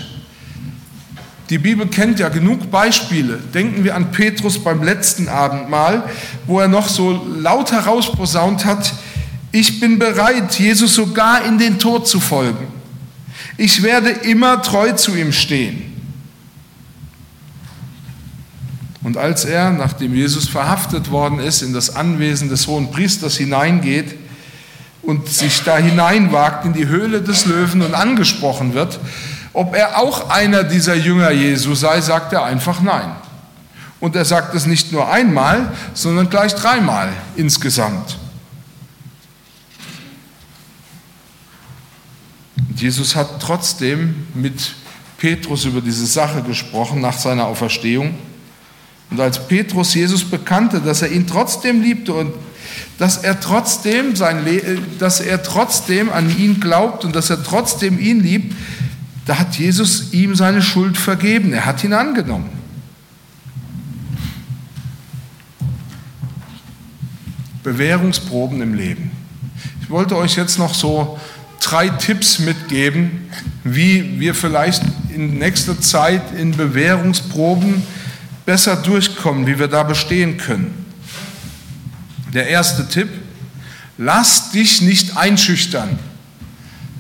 Die 1.51 1.59
Bibel 1.59 1.87
kennt 1.87 2.19
ja 2.19 2.31
genug 2.31 2.69
Beispiele. 2.73 3.38
Denken 3.55 3.85
wir 3.85 3.95
an 3.95 4.11
Petrus 4.11 4.59
beim 4.59 4.83
letzten 4.83 5.29
Abendmahl, 5.29 6.03
wo 6.49 6.59
er 6.59 6.66
noch 6.66 6.88
so 6.88 7.25
laut 7.38 7.71
herausposaunt 7.71 8.64
hat, 8.64 8.93
ich 9.53 9.81
bin 9.81 9.99
bereit, 9.99 10.59
Jesus 10.59 10.95
sogar 10.95 11.45
in 11.45 11.59
den 11.59 11.79
Tod 11.79 12.07
zu 12.07 12.21
folgen. 12.21 12.69
Ich 13.57 13.83
werde 13.83 14.11
immer 14.11 14.63
treu 14.63 14.93
zu 14.93 15.17
ihm 15.17 15.33
stehen. 15.33 15.91
Und 19.03 19.17
als 19.17 19.45
er, 19.45 19.71
nachdem 19.71 20.15
Jesus 20.15 20.49
verhaftet 20.49 21.11
worden 21.11 21.41
ist, 21.41 21.63
in 21.63 21.73
das 21.73 21.97
Anwesen 21.97 22.49
des 22.49 22.67
hohen 22.67 22.91
Priesters 22.91 23.37
hineingeht 23.37 24.15
und 25.03 25.29
sich 25.29 25.63
da 25.63 25.79
hineinwagt 25.79 26.67
in 26.67 26.75
die 26.75 26.87
Höhle 26.87 27.23
des 27.23 27.47
Löwen 27.47 27.83
und 27.83 27.95
angesprochen 27.95 28.75
wird, 28.75 29.01
ob 29.53 29.75
er 29.75 29.99
auch 29.99 30.31
einer 30.31 30.63
dieser 30.63 30.95
Jünger 30.95 31.31
Jesu 31.31 31.75
sei, 31.75 32.01
sagt 32.01 32.33
er 32.33 32.45
einfach 32.45 32.83
nein. 32.83 33.11
Und 33.99 34.17
er 34.17 34.25
sagt 34.25 34.55
es 34.55 34.67
nicht 34.67 34.93
nur 34.93 35.11
einmal, 35.11 35.73
sondern 35.93 36.31
gleich 36.31 36.55
dreimal 36.55 37.09
insgesamt. 37.37 38.17
Und 42.70 42.80
Jesus 42.80 43.16
hat 43.16 43.42
trotzdem 43.42 44.14
mit 44.33 44.74
Petrus 45.18 45.64
über 45.64 45.80
diese 45.80 46.06
Sache 46.06 46.42
gesprochen 46.42 47.00
nach 47.00 47.18
seiner 47.18 47.46
Auferstehung. 47.46 48.14
Und 49.11 49.20
als 49.20 49.46
Petrus 49.48 49.92
Jesus 49.92 50.24
bekannte, 50.24 50.80
dass 50.80 51.02
er 51.02 51.11
ihn 51.11 51.26
trotzdem 51.26 51.83
liebte 51.83 52.14
und 52.14 52.33
dass 52.98 53.18
er 53.18 53.40
trotzdem 53.40 54.14
sein 54.14 54.46
dass 54.98 55.20
er 55.20 55.42
trotzdem 55.42 56.11
an 56.11 56.35
ihn 56.38 56.61
glaubt 56.61 57.04
und 57.04 57.16
dass 57.16 57.28
er 57.28 57.42
trotzdem 57.42 57.98
ihn 57.98 58.20
liebt, 58.20 58.54
da 59.26 59.38
hat 59.38 59.56
Jesus 59.56 60.12
ihm 60.12 60.37
seine 60.37 60.62
Schuld 60.62 60.96
vergeben. 60.96 61.52
Er 61.52 61.66
hat 61.66 61.83
ihn 61.83 61.92
angenommen. 61.92 62.50
Bewährungsproben 67.64 68.62
im 68.62 68.74
Leben. 68.74 69.11
Ich 69.83 69.90
wollte 69.90 70.16
euch 70.16 70.37
jetzt 70.37 70.59
noch 70.59 70.72
so 70.72 71.18
drei 71.70 71.88
Tipps 71.88 72.40
mitgeben, 72.40 73.30
wie 73.62 74.18
wir 74.18 74.35
vielleicht 74.35 74.83
in 75.14 75.38
nächster 75.38 75.80
Zeit 75.80 76.35
in 76.37 76.56
Bewährungsproben 76.56 77.83
besser 78.44 78.74
durchkommen, 78.74 79.46
wie 79.46 79.59
wir 79.59 79.68
da 79.68 79.85
bestehen 79.85 80.37
können. 80.37 80.85
Der 82.35 82.48
erste 82.48 82.88
Tipp, 82.88 83.09
lass 83.98 84.50
dich 84.50 84.83
nicht 84.83 85.16
einschüchtern. 85.16 85.98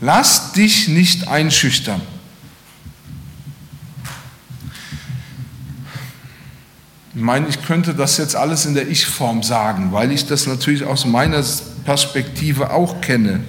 Lass 0.00 0.52
dich 0.52 0.86
nicht 0.88 1.26
einschüchtern. 1.26 2.00
Ich 7.12 7.20
meine, 7.20 7.48
ich 7.48 7.60
könnte 7.62 7.92
das 7.94 8.18
jetzt 8.18 8.36
alles 8.36 8.66
in 8.66 8.74
der 8.74 8.88
Ich-Form 8.88 9.42
sagen, 9.42 9.90
weil 9.90 10.12
ich 10.12 10.26
das 10.26 10.46
natürlich 10.46 10.84
aus 10.84 11.04
meiner 11.04 11.44
Perspektive 11.84 12.70
auch 12.70 13.00
kenne. 13.00 13.40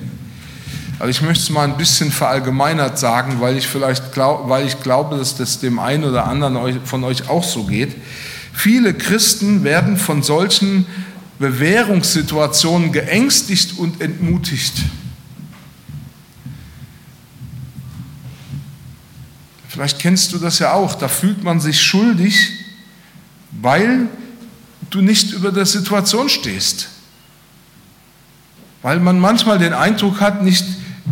Aber 1.01 1.09
ich 1.09 1.23
möchte 1.23 1.41
es 1.41 1.49
mal 1.49 1.63
ein 1.63 1.77
bisschen 1.77 2.11
verallgemeinert 2.11 2.99
sagen, 2.99 3.41
weil 3.41 3.57
ich 3.57 3.67
vielleicht 3.67 4.13
glaub, 4.13 4.49
weil 4.49 4.67
ich 4.67 4.83
glaube, 4.83 5.17
dass 5.17 5.35
das 5.35 5.59
dem 5.59 5.79
einen 5.79 6.03
oder 6.03 6.27
anderen 6.27 6.85
von 6.85 7.03
euch 7.03 7.27
auch 7.27 7.43
so 7.43 7.63
geht. 7.63 7.95
Viele 8.53 8.93
Christen 8.93 9.63
werden 9.63 9.97
von 9.97 10.21
solchen 10.21 10.85
Bewährungssituationen 11.39 12.91
geängstigt 12.91 13.79
und 13.79 13.99
entmutigt. 13.99 14.75
Vielleicht 19.69 19.97
kennst 19.97 20.33
du 20.33 20.37
das 20.37 20.59
ja 20.59 20.73
auch, 20.73 20.93
da 20.93 21.07
fühlt 21.07 21.43
man 21.43 21.59
sich 21.59 21.81
schuldig, 21.81 22.51
weil 23.59 24.07
du 24.91 25.01
nicht 25.01 25.33
über 25.33 25.51
der 25.51 25.65
Situation 25.65 26.29
stehst. 26.29 26.89
Weil 28.83 28.99
man 28.99 29.19
manchmal 29.19 29.57
den 29.57 29.73
Eindruck 29.73 30.21
hat, 30.21 30.43
nicht 30.43 30.63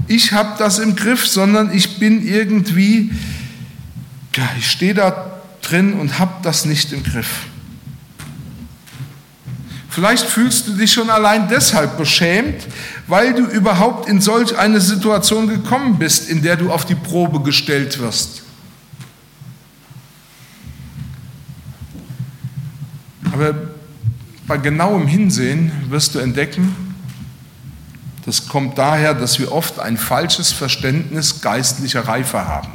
ich 0.07 0.33
habe 0.33 0.55
das 0.57 0.79
im 0.79 0.95
Griff, 0.95 1.27
sondern 1.27 1.73
ich 1.73 1.99
bin 1.99 2.25
irgendwie, 2.25 3.11
ja, 4.35 4.49
ich 4.57 4.69
stehe 4.69 4.93
da 4.93 5.39
drin 5.61 5.93
und 5.93 6.19
habe 6.19 6.33
das 6.43 6.65
nicht 6.65 6.91
im 6.93 7.03
Griff. 7.03 7.45
Vielleicht 9.89 10.25
fühlst 10.25 10.67
du 10.67 10.73
dich 10.73 10.93
schon 10.93 11.09
allein 11.09 11.47
deshalb 11.49 11.97
beschämt, 11.97 12.67
weil 13.07 13.33
du 13.33 13.43
überhaupt 13.45 14.07
in 14.07 14.21
solch 14.21 14.57
eine 14.57 14.79
Situation 14.79 15.47
gekommen 15.47 15.97
bist, 15.97 16.29
in 16.29 16.41
der 16.41 16.55
du 16.55 16.71
auf 16.71 16.85
die 16.85 16.95
Probe 16.95 17.41
gestellt 17.41 17.99
wirst. 17.99 18.43
Aber 23.31 23.53
bei 24.47 24.57
genauem 24.57 25.07
Hinsehen 25.07 25.71
wirst 25.89 26.15
du 26.15 26.19
entdecken, 26.19 26.88
das 28.29 28.47
kommt 28.47 28.77
daher, 28.77 29.15
dass 29.15 29.39
wir 29.39 29.51
oft 29.51 29.79
ein 29.79 29.97
falsches 29.97 30.51
Verständnis 30.51 31.41
geistlicher 31.41 32.07
Reife 32.07 32.45
haben. 32.45 32.69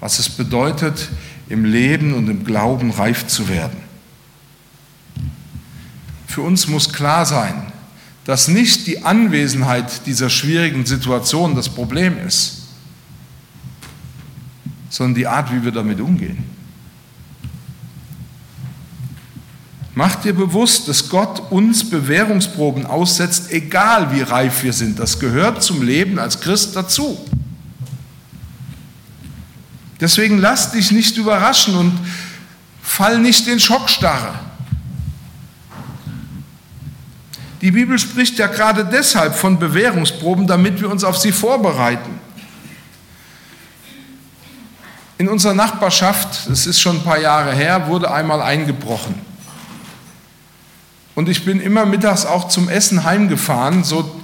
Was 0.00 0.18
es 0.18 0.30
bedeutet, 0.30 1.10
im 1.50 1.66
Leben 1.66 2.14
und 2.14 2.26
im 2.30 2.42
Glauben 2.42 2.90
reif 2.90 3.26
zu 3.26 3.50
werden. 3.50 3.76
Für 6.26 6.40
uns 6.40 6.68
muss 6.68 6.90
klar 6.94 7.26
sein, 7.26 7.70
dass 8.24 8.48
nicht 8.48 8.86
die 8.86 9.04
Anwesenheit 9.04 10.06
dieser 10.06 10.30
schwierigen 10.30 10.86
Situation 10.86 11.54
das 11.54 11.68
Problem 11.68 12.16
ist, 12.26 12.62
sondern 14.88 15.16
die 15.16 15.26
Art, 15.26 15.52
wie 15.52 15.62
wir 15.62 15.72
damit 15.72 16.00
umgehen. 16.00 16.42
Mach 19.94 20.16
dir 20.16 20.32
bewusst, 20.32 20.88
dass 20.88 21.10
Gott 21.10 21.50
uns 21.50 21.88
Bewährungsproben 21.88 22.86
aussetzt, 22.86 23.50
egal 23.52 24.14
wie 24.14 24.22
reif 24.22 24.62
wir 24.62 24.72
sind. 24.72 24.98
Das 24.98 25.18
gehört 25.18 25.62
zum 25.62 25.82
Leben 25.82 26.18
als 26.18 26.40
Christ 26.40 26.74
dazu. 26.74 27.18
Deswegen 30.00 30.38
lass 30.38 30.72
dich 30.72 30.90
nicht 30.90 31.16
überraschen 31.18 31.76
und 31.76 31.92
fall 32.82 33.18
nicht 33.18 33.46
in 33.46 33.60
Schockstarre. 33.60 34.34
Die 37.60 37.70
Bibel 37.70 37.98
spricht 37.98 38.38
ja 38.38 38.48
gerade 38.48 38.84
deshalb 38.84 39.36
von 39.36 39.58
Bewährungsproben, 39.58 40.46
damit 40.46 40.80
wir 40.80 40.90
uns 40.90 41.04
auf 41.04 41.18
sie 41.18 41.30
vorbereiten. 41.30 42.18
In 45.18 45.28
unserer 45.28 45.54
Nachbarschaft, 45.54 46.48
es 46.50 46.66
ist 46.66 46.80
schon 46.80 46.96
ein 46.96 47.04
paar 47.04 47.20
Jahre 47.20 47.52
her, 47.52 47.86
wurde 47.86 48.10
einmal 48.10 48.42
eingebrochen. 48.42 49.14
Und 51.14 51.28
ich 51.28 51.44
bin 51.44 51.60
immer 51.60 51.84
mittags 51.84 52.24
auch 52.24 52.48
zum 52.48 52.68
Essen 52.68 53.04
heimgefahren, 53.04 53.84
so 53.84 54.22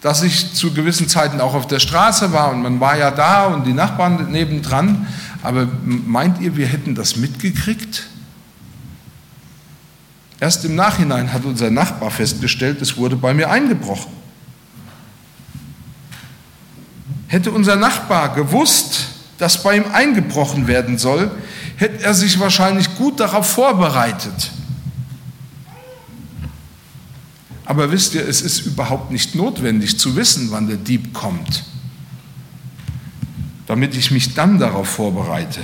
dass 0.00 0.22
ich 0.22 0.54
zu 0.54 0.72
gewissen 0.72 1.08
Zeiten 1.08 1.40
auch 1.40 1.54
auf 1.54 1.66
der 1.66 1.78
Straße 1.78 2.32
war 2.32 2.50
und 2.50 2.62
man 2.62 2.80
war 2.80 2.96
ja 2.96 3.10
da 3.10 3.44
und 3.46 3.66
die 3.66 3.74
Nachbarn 3.74 4.30
nebendran. 4.30 5.06
Aber 5.42 5.68
meint 5.84 6.40
ihr, 6.40 6.56
wir 6.56 6.66
hätten 6.66 6.94
das 6.94 7.16
mitgekriegt? 7.16 8.06
Erst 10.38 10.64
im 10.64 10.74
Nachhinein 10.74 11.32
hat 11.34 11.44
unser 11.44 11.70
Nachbar 11.70 12.10
festgestellt, 12.10 12.80
es 12.80 12.96
wurde 12.96 13.16
bei 13.16 13.34
mir 13.34 13.50
eingebrochen. 13.50 14.10
Hätte 17.26 17.50
unser 17.50 17.76
Nachbar 17.76 18.34
gewusst, 18.34 19.08
dass 19.36 19.62
bei 19.62 19.76
ihm 19.76 19.84
eingebrochen 19.92 20.66
werden 20.66 20.96
soll, 20.96 21.30
hätte 21.76 22.02
er 22.02 22.14
sich 22.14 22.40
wahrscheinlich 22.40 22.96
gut 22.96 23.20
darauf 23.20 23.50
vorbereitet. 23.50 24.50
Aber 27.70 27.92
wisst 27.92 28.14
ihr, 28.14 28.26
es 28.26 28.42
ist 28.42 28.66
überhaupt 28.66 29.12
nicht 29.12 29.36
notwendig 29.36 29.96
zu 29.96 30.16
wissen, 30.16 30.50
wann 30.50 30.66
der 30.66 30.76
Dieb 30.76 31.14
kommt, 31.14 31.62
damit 33.68 33.94
ich 33.96 34.10
mich 34.10 34.34
dann 34.34 34.58
darauf 34.58 34.88
vorbereite, 34.88 35.60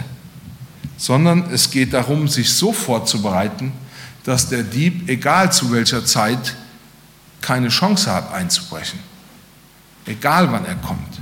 sondern 0.97 1.51
es 1.51 1.73
geht 1.73 1.93
darum, 1.95 2.29
sich 2.29 2.53
so 2.53 2.73
vorzubereiten, 2.73 3.73
dass 4.23 4.49
der 4.49 4.63
Dieb, 4.63 5.09
egal 5.09 5.51
zu 5.51 5.73
welcher 5.73 6.05
Zeit, 6.05 6.55
keine 7.41 7.71
Chance 7.71 8.15
hat 8.15 8.33
einzubrechen, 8.33 9.01
egal 10.07 10.53
wann 10.53 10.65
er 10.65 10.77
kommt. 10.77 11.21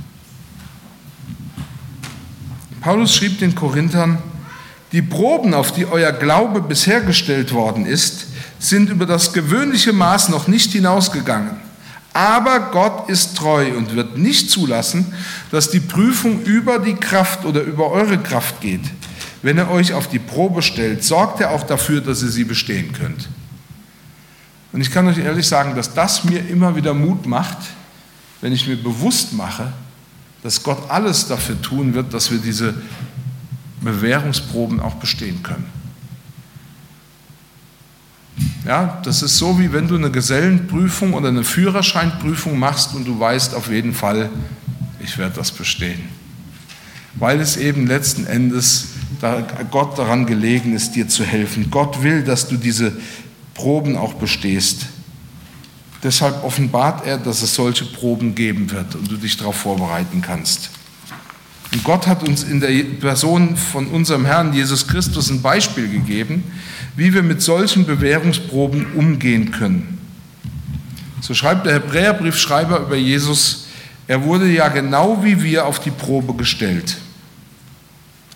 Paulus 2.81 3.15
schrieb 3.15 3.39
den 3.39 3.55
Korinthern, 3.55 4.19
die 4.91 5.01
Proben, 5.01 5.55
auf 5.55 5.71
die 5.71 5.87
euer 5.87 6.11
Glaube 6.11 6.61
bisher 6.61 7.01
gestellt 7.01 7.53
worden 7.53 7.87
ist, 7.87 8.27
sind 8.59 8.89
über 8.89 9.05
das 9.05 9.33
gewöhnliche 9.33 9.93
Maß 9.93 10.29
noch 10.29 10.47
nicht 10.47 10.71
hinausgegangen. 10.71 11.51
Aber 12.13 12.71
Gott 12.71 13.09
ist 13.09 13.35
treu 13.35 13.75
und 13.75 13.93
wird 13.95 14.17
nicht 14.17 14.49
zulassen, 14.49 15.13
dass 15.51 15.69
die 15.69 15.81
Prüfung 15.81 16.43
über 16.43 16.79
die 16.79 16.95
Kraft 16.95 17.43
oder 17.43 17.61
über 17.61 17.91
eure 17.91 18.17
Kraft 18.17 18.61
geht. 18.61 18.83
Wenn 19.41 19.57
er 19.57 19.69
euch 19.69 19.93
auf 19.93 20.07
die 20.07 20.19
Probe 20.19 20.61
stellt, 20.61 21.03
sorgt 21.03 21.41
er 21.41 21.51
auch 21.51 21.63
dafür, 21.63 21.99
dass 21.99 22.23
ihr 22.23 22.29
sie 22.29 22.45
bestehen 22.45 22.93
könnt. 22.93 23.27
Und 24.71 24.81
ich 24.81 24.91
kann 24.91 25.07
euch 25.07 25.17
ehrlich 25.17 25.47
sagen, 25.47 25.75
dass 25.75 25.93
das 25.93 26.23
mir 26.23 26.39
immer 26.49 26.75
wieder 26.75 26.93
Mut 26.93 27.25
macht, 27.25 27.57
wenn 28.41 28.53
ich 28.53 28.67
mir 28.67 28.75
bewusst 28.75 29.33
mache, 29.33 29.73
dass 30.41 30.63
Gott 30.63 30.89
alles 30.89 31.27
dafür 31.27 31.61
tun 31.61 31.93
wird, 31.93 32.13
dass 32.13 32.31
wir 32.31 32.37
diese 32.37 32.75
Bewährungsproben 33.81 34.79
auch 34.79 34.95
bestehen 34.95 35.43
können. 35.43 35.74
Ja, 38.65 38.99
das 39.03 39.21
ist 39.21 39.37
so, 39.37 39.59
wie 39.59 39.71
wenn 39.71 39.87
du 39.87 39.95
eine 39.95 40.09
Gesellenprüfung 40.09 41.13
oder 41.13 41.29
eine 41.29 41.43
Führerscheinprüfung 41.43 42.57
machst 42.57 42.95
und 42.95 43.05
du 43.05 43.19
weißt 43.19 43.53
auf 43.53 43.69
jeden 43.69 43.93
Fall, 43.93 44.29
ich 44.99 45.19
werde 45.19 45.35
das 45.35 45.51
bestehen. 45.51 46.01
Weil 47.13 47.39
es 47.39 47.57
eben 47.57 47.85
letzten 47.85 48.25
Endes 48.25 48.87
Gott 49.69 49.97
daran 49.99 50.25
gelegen 50.25 50.73
ist, 50.73 50.95
dir 50.95 51.07
zu 51.07 51.23
helfen. 51.23 51.69
Gott 51.69 52.01
will, 52.01 52.23
dass 52.23 52.47
du 52.47 52.57
diese 52.57 52.93
Proben 53.53 53.97
auch 53.97 54.15
bestehst. 54.15 54.87
Deshalb 56.03 56.43
offenbart 56.43 57.05
er, 57.05 57.17
dass 57.17 57.41
es 57.43 57.55
solche 57.55 57.85
Proben 57.85 58.35
geben 58.35 58.69
wird 58.71 58.95
und 58.95 59.09
du 59.09 59.17
dich 59.17 59.37
darauf 59.37 59.55
vorbereiten 59.55 60.21
kannst. 60.21 60.71
Und 61.71 61.83
Gott 61.83 62.07
hat 62.07 62.27
uns 62.27 62.43
in 62.43 62.59
der 62.59 62.83
Person 62.99 63.55
von 63.57 63.87
unserem 63.87 64.25
Herrn 64.25 64.53
Jesus 64.53 64.87
Christus 64.87 65.29
ein 65.29 65.41
Beispiel 65.41 65.87
gegeben, 65.89 66.43
wie 66.95 67.13
wir 67.13 67.23
mit 67.23 67.41
solchen 67.41 67.85
Bewährungsproben 67.85 68.93
umgehen 68.93 69.51
können. 69.51 69.97
So 71.21 71.33
schreibt 71.33 71.65
der 71.65 71.73
Hebräerbriefschreiber 71.75 72.79
über 72.79 72.95
Jesus, 72.95 73.67
er 74.07 74.23
wurde 74.23 74.49
ja 74.51 74.67
genau 74.67 75.23
wie 75.23 75.41
wir 75.41 75.65
auf 75.65 75.79
die 75.79 75.91
Probe 75.91 76.35
gestellt. 76.35 76.97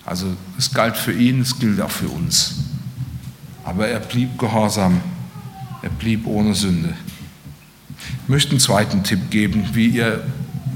Also 0.06 0.28
es 0.58 0.74
galt 0.74 0.98
für 0.98 1.14
ihn, 1.14 1.42
es 1.42 1.60
gilt 1.60 1.80
auch 1.80 1.92
für 1.92 2.08
uns. 2.08 2.56
Aber 3.64 3.88
er 3.88 4.00
blieb 4.00 4.40
gehorsam, 4.40 5.02
er 5.84 5.90
blieb 5.92 6.26
ohne 6.26 6.56
Sünde. 6.56 6.96
Ich 8.24 8.30
möchte 8.30 8.52
einen 8.52 8.60
zweiten 8.60 9.04
Tipp 9.04 9.30
geben, 9.30 9.70
wie 9.74 9.88
ihr 9.88 10.24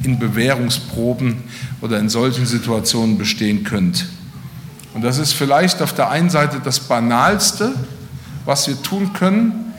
in 0.04 0.20
Bewährungsproben 0.20 1.38
oder 1.82 1.98
in 1.98 2.10
solchen 2.10 2.46
Situationen 2.46 3.18
bestehen 3.18 3.64
könnt. 3.64 4.06
Und 4.94 5.02
das 5.02 5.18
ist 5.18 5.34
vielleicht 5.34 5.82
auf 5.82 5.94
der 5.94 6.10
einen 6.10 6.30
Seite 6.30 6.62
das 6.64 6.80
Banalste, 6.80 7.74
was 8.46 8.68
wir 8.68 8.82
tun 8.82 9.14
können. 9.14 9.74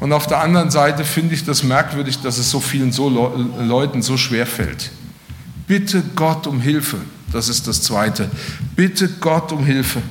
Und 0.00 0.12
auf 0.12 0.26
der 0.26 0.40
anderen 0.40 0.70
Seite 0.70 1.04
finde 1.04 1.34
ich 1.34 1.44
das 1.44 1.62
merkwürdig, 1.62 2.20
dass 2.20 2.38
es 2.38 2.50
so 2.50 2.60
vielen 2.60 2.92
so 2.92 3.08
Leuten 3.08 4.02
so 4.02 4.16
schwer 4.16 4.46
fällt. 4.46 4.90
Bitte 5.66 6.02
Gott 6.14 6.46
um 6.46 6.60
Hilfe. 6.60 6.98
Das 7.32 7.48
ist 7.48 7.66
das 7.66 7.82
Zweite. 7.82 8.30
Bitte 8.74 9.08
Gott 9.08 9.52
um 9.52 9.64
Hilfe. 9.64 10.02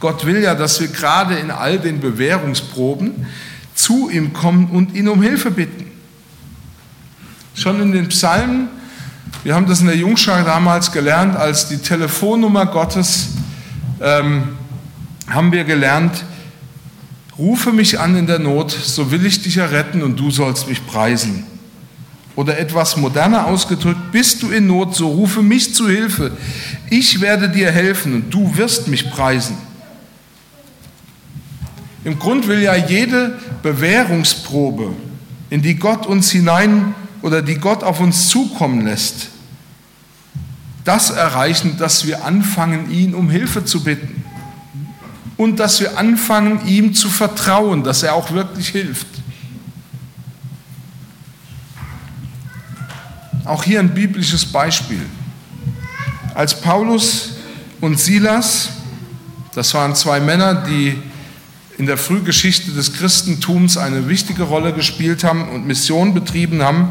Gott 0.00 0.24
will 0.24 0.42
ja, 0.42 0.54
dass 0.54 0.80
wir 0.80 0.88
gerade 0.88 1.34
in 1.36 1.50
all 1.50 1.78
den 1.78 2.00
Bewährungsproben 2.00 3.26
zu 3.74 4.08
ihm 4.10 4.32
kommen 4.32 4.68
und 4.70 4.94
ihn 4.94 5.08
um 5.08 5.22
Hilfe 5.22 5.50
bitten. 5.50 5.86
Schon 7.54 7.80
in 7.80 7.92
den 7.92 8.08
Psalmen 8.08 8.68
wir 9.44 9.54
haben 9.54 9.66
das 9.66 9.80
in 9.80 9.86
der 9.86 9.96
Jungschar 9.96 10.44
damals 10.44 10.90
gelernt, 10.90 11.36
als 11.36 11.68
die 11.68 11.78
Telefonnummer 11.78 12.66
Gottes 12.66 13.28
ähm, 14.00 14.56
haben 15.28 15.52
wir 15.52 15.64
gelernt, 15.64 16.24
rufe 17.38 17.72
mich 17.72 18.00
an 18.00 18.16
in 18.16 18.26
der 18.26 18.40
Not, 18.40 18.72
so 18.72 19.12
will 19.12 19.24
ich 19.24 19.42
dich 19.42 19.58
erretten 19.58 20.02
und 20.02 20.18
du 20.18 20.30
sollst 20.30 20.68
mich 20.68 20.84
preisen. 20.86 21.44
Oder 22.34 22.58
etwas 22.58 22.96
moderner 22.96 23.46
ausgedrückt, 23.46 24.12
bist 24.12 24.42
du 24.42 24.50
in 24.50 24.66
Not, 24.66 24.94
so 24.94 25.08
rufe 25.08 25.42
mich 25.42 25.74
zu 25.74 25.88
Hilfe. 25.88 26.32
Ich 26.90 27.20
werde 27.20 27.48
dir 27.48 27.70
helfen 27.70 28.14
und 28.14 28.34
du 28.34 28.56
wirst 28.56 28.88
mich 28.88 29.10
preisen. 29.10 29.56
Im 32.04 32.18
Grund 32.18 32.48
will 32.48 32.60
ja 32.60 32.74
jede 32.74 33.38
Bewährungsprobe, 33.62 34.92
in 35.50 35.62
die 35.62 35.76
Gott 35.76 36.06
uns 36.06 36.30
hinein 36.30 36.94
oder 37.22 37.42
die 37.42 37.56
Gott 37.56 37.82
auf 37.82 38.00
uns 38.00 38.28
zukommen 38.28 38.84
lässt, 38.84 39.28
das 40.84 41.10
erreichen, 41.10 41.76
dass 41.78 42.06
wir 42.06 42.24
anfangen, 42.24 42.90
ihn 42.90 43.14
um 43.14 43.28
Hilfe 43.28 43.64
zu 43.64 43.84
bitten. 43.84 44.24
Und 45.36 45.60
dass 45.60 45.80
wir 45.80 45.98
anfangen, 45.98 46.66
ihm 46.66 46.94
zu 46.94 47.10
vertrauen, 47.10 47.84
dass 47.84 48.02
er 48.02 48.14
auch 48.14 48.32
wirklich 48.32 48.68
hilft. 48.68 49.06
Auch 53.44 53.64
hier 53.64 53.80
ein 53.80 53.94
biblisches 53.94 54.44
Beispiel. 54.46 55.04
Als 56.34 56.60
Paulus 56.60 57.36
und 57.80 58.00
Silas, 58.00 58.70
das 59.54 59.72
waren 59.74 59.94
zwei 59.94 60.20
Männer, 60.20 60.54
die 60.54 61.00
in 61.78 61.86
der 61.86 61.96
Frühgeschichte 61.96 62.72
des 62.72 62.92
Christentums 62.94 63.76
eine 63.76 64.08
wichtige 64.08 64.42
Rolle 64.42 64.72
gespielt 64.72 65.22
haben 65.22 65.48
und 65.48 65.66
Mission 65.66 66.12
betrieben 66.12 66.60
haben, 66.60 66.88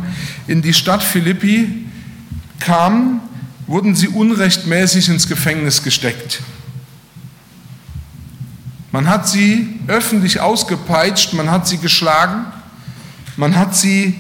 in 0.48 0.62
die 0.62 0.74
Stadt 0.74 1.04
Philippi 1.04 1.86
kamen, 2.62 3.20
wurden 3.68 3.96
sie 3.96 4.08
unrechtmäßig 4.08 5.10
ins 5.10 5.28
Gefängnis 5.28 5.84
gesteckt. 5.84 6.42
Man 8.94 9.10
hat 9.10 9.28
sie 9.28 9.78
öffentlich 9.88 10.40
ausgepeitscht, 10.40 11.34
man 11.34 11.52
hat 11.52 11.68
sie 11.68 11.78
geschlagen, 11.78 12.46
man 13.36 13.58
hat 13.58 13.76
sie 13.76 14.16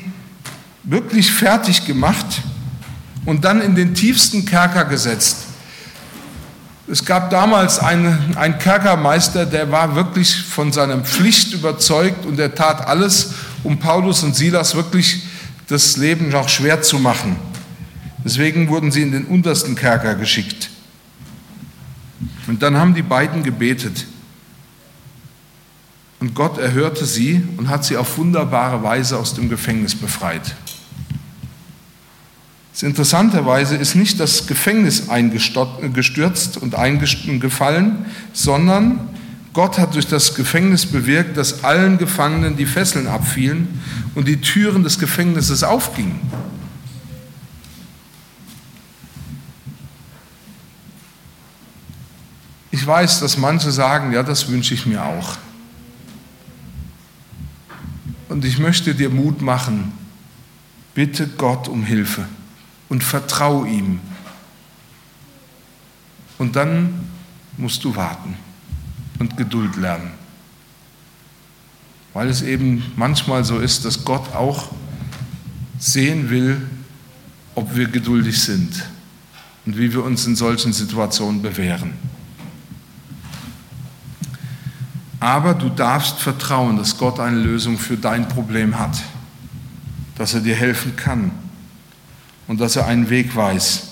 wirklich 0.84 1.32
fertig 1.32 1.86
gemacht 1.86 2.41
und 3.25 3.45
dann 3.45 3.62
in 3.62 3.75
den 3.75 3.95
tiefsten 3.95 4.45
Kerker 4.45 4.84
gesetzt. 4.84 5.46
Es 6.89 7.04
gab 7.04 7.30
damals 7.30 7.80
einen, 7.80 8.38
einen 8.38 8.60
Kerkermeister, 8.60 9.45
der 9.45 9.69
war 9.71 9.95
wirklich 9.95 10.38
von 10.38 10.71
seiner 10.71 11.00
Pflicht 11.00 11.52
überzeugt 11.52 12.26
und 12.26 12.39
er 12.39 12.56
tat 12.56 12.88
alles, 12.88 13.34
um 13.63 13.78
Paulus 13.78 14.23
und 14.23 14.36
Silas 14.36 14.73
wirklich 14.73 15.23
das 15.67 15.97
Leben 15.97 16.30
noch 16.30 16.47
schwer 16.47 16.82
zu 16.82 16.97
machen. 16.97 17.36
Deswegen 18.23 18.69
wurden 18.69 18.91
sie 18.91 19.02
in 19.02 19.12
den 19.12 19.26
untersten 19.26 19.76
Kerker 19.76 20.15
geschickt. 20.15 20.69
Und 22.47 22.63
dann 22.63 22.78
haben 22.78 22.95
die 22.95 23.02
beiden 23.02 23.43
gebetet. 23.43 24.06
Und 26.19 26.34
Gott 26.34 26.58
erhörte 26.58 27.06
sie 27.06 27.43
und 27.58 27.67
hat 27.67 27.84
sie 27.84 27.97
auf 27.97 28.17
wunderbare 28.17 28.82
Weise 28.82 29.17
aus 29.17 29.34
dem 29.34 29.50
Gefängnis 29.50 29.93
befreit. 29.93 30.56
Interessanterweise 32.81 33.75
ist 33.75 33.95
nicht 33.95 34.19
das 34.19 34.45
Gefängnis 34.45 35.09
eingestürzt 35.09 36.57
und 36.57 36.75
eingefallen, 36.75 38.05
sondern 38.33 39.09
Gott 39.53 39.79
hat 39.79 39.95
durch 39.95 40.07
das 40.07 40.35
Gefängnis 40.35 40.85
bewirkt, 40.85 41.37
dass 41.37 41.63
allen 41.63 41.97
Gefangenen 41.97 42.55
die 42.55 42.67
Fesseln 42.67 43.07
abfielen 43.07 43.81
und 44.13 44.27
die 44.27 44.39
Türen 44.39 44.83
des 44.83 44.99
Gefängnisses 44.99 45.63
aufgingen. 45.63 46.19
weiß, 52.87 53.19
dass 53.19 53.37
manche 53.37 53.71
sagen, 53.71 54.13
ja, 54.13 54.23
das 54.23 54.47
wünsche 54.47 54.73
ich 54.73 54.85
mir 54.85 55.03
auch. 55.03 55.37
Und 58.29 58.45
ich 58.45 58.57
möchte 58.57 58.95
dir 58.95 59.09
Mut 59.09 59.41
machen, 59.41 59.91
bitte 60.95 61.27
Gott 61.27 61.67
um 61.67 61.83
Hilfe 61.83 62.25
und 62.89 63.04
vertrau 63.04 63.65
ihm. 63.65 64.00
Und 66.38 66.56
dann 66.56 67.10
musst 67.58 67.84
du 67.84 67.95
warten 67.95 68.36
und 69.19 69.38
Geduld 69.38 69.76
lernen. 69.76 70.12
Weil 72.13 72.30
es 72.30 72.41
eben 72.41 72.84
manchmal 72.95 73.43
so 73.43 73.60
ist, 73.60 73.86
dass 73.86 74.06
Gott 74.06 74.34
auch 74.34 74.69
sehen 75.80 76.30
will, 76.30 76.62
ob 77.56 77.76
wir 77.76 77.88
geduldig 77.88 78.41
sind 78.41 78.86
und 79.65 79.78
wie 79.78 79.91
wir 79.91 80.04
uns 80.04 80.26
in 80.26 80.36
solchen 80.36 80.73
Situationen 80.73 81.41
bewähren. 81.41 81.93
Aber 85.19 85.56
du 85.56 85.69
darfst 85.69 86.19
vertrauen, 86.19 86.78
dass 86.78 86.97
Gott 86.97 87.19
eine 87.19 87.38
Lösung 87.38 87.80
für 87.80 87.97
dein 87.97 88.28
Problem 88.28 88.78
hat, 88.78 89.02
dass 90.15 90.36
er 90.36 90.41
dir 90.41 90.56
helfen 90.56 90.95
kann 90.95 91.32
und 92.47 92.60
dass 92.62 92.75
er 92.75 92.88
einen 92.88 93.10
Weg 93.10 93.36
weiß. 93.36 93.83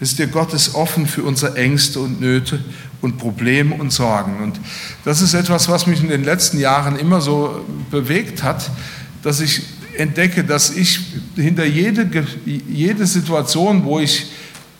Wisst 0.00 0.18
ihr, 0.18 0.26
Gott 0.26 0.52
ist 0.52 0.74
offen 0.74 1.06
für 1.06 1.22
unsere 1.22 1.56
Ängste 1.56 2.00
und 2.00 2.20
Nöte 2.20 2.62
und 3.00 3.16
Probleme 3.16 3.74
und 3.74 3.92
Sorgen. 3.92 4.42
Und 4.42 4.60
das 5.04 5.22
ist 5.22 5.34
etwas, 5.34 5.68
was 5.68 5.86
mich 5.86 6.02
in 6.02 6.08
den 6.08 6.24
letzten 6.24 6.58
Jahren 6.58 6.98
immer 6.98 7.20
so 7.20 7.64
bewegt 7.90 8.42
hat, 8.42 8.70
dass 9.22 9.40
ich 9.40 9.62
entdecke, 9.96 10.44
dass 10.44 10.70
ich 10.70 11.00
hinter 11.36 11.64
jede, 11.64 12.08
jede 12.44 13.06
Situation, 13.06 13.84
wo 13.84 14.00
ich 14.00 14.26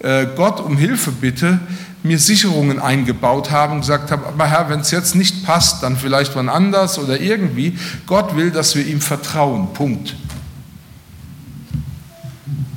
äh, 0.01 0.27
Gott 0.37 0.61
um 0.61 0.77
Hilfe 0.77 1.13
bitte, 1.13 1.61
mir 2.03 2.19
Sicherungen 2.19 2.79
eingebaut 2.79 3.51
habe 3.51 3.73
und 3.73 3.81
gesagt 3.81 4.11
habe, 4.11 4.27
aber 4.27 4.47
Herr, 4.47 4.69
wenn 4.69 4.81
es 4.81 4.91
jetzt 4.91 5.15
nicht 5.15 5.47
passt, 5.47 5.83
dann 5.83 5.97
vielleicht 5.97 6.37
wann 6.37 6.51
anders 6.51 6.99
oder 6.99 7.19
irgendwie. 7.19 7.79
Gott 8.07 8.37
will, 8.37 8.51
dass 8.51 8.75
wir 8.77 8.87
ihm 8.87 9.01
vertrauen. 9.01 9.73
Punkt. 9.73 10.15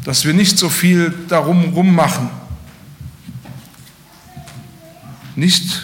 Dass 0.07 0.23
wir 0.23 0.33
nicht 0.33 0.57
so 0.57 0.69
viel 0.69 1.13
darum 1.27 1.73
rummachen. 1.73 2.29
Nicht 5.35 5.81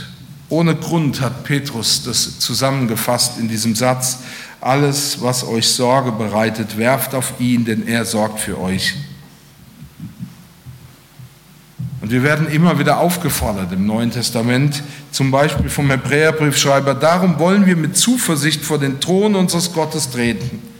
ohne 0.47 0.75
Grund 0.75 1.19
hat 1.19 1.43
Petrus 1.43 2.03
das 2.03 2.39
zusammengefasst 2.39 3.37
in 3.37 3.49
diesem 3.49 3.75
Satz. 3.75 4.19
Alles, 4.61 5.21
was 5.21 5.45
euch 5.45 5.67
Sorge 5.67 6.13
bereitet, 6.13 6.77
werft 6.77 7.13
auf 7.15 7.33
ihn, 7.39 7.65
denn 7.65 7.85
er 7.85 8.05
sorgt 8.05 8.39
für 8.39 8.57
euch. 8.61 8.95
Und 11.99 12.09
wir 12.09 12.23
werden 12.23 12.47
immer 12.47 12.79
wieder 12.79 12.99
aufgefordert 12.99 13.73
im 13.73 13.85
Neuen 13.85 14.11
Testament, 14.11 14.83
zum 15.11 15.31
Beispiel 15.31 15.69
vom 15.69 15.89
Hebräerbriefschreiber, 15.89 16.95
darum 16.95 17.39
wollen 17.39 17.65
wir 17.65 17.75
mit 17.75 17.97
Zuversicht 17.97 18.63
vor 18.63 18.79
den 18.79 19.01
Thron 19.01 19.35
unseres 19.35 19.73
Gottes 19.73 20.11
treten. 20.11 20.72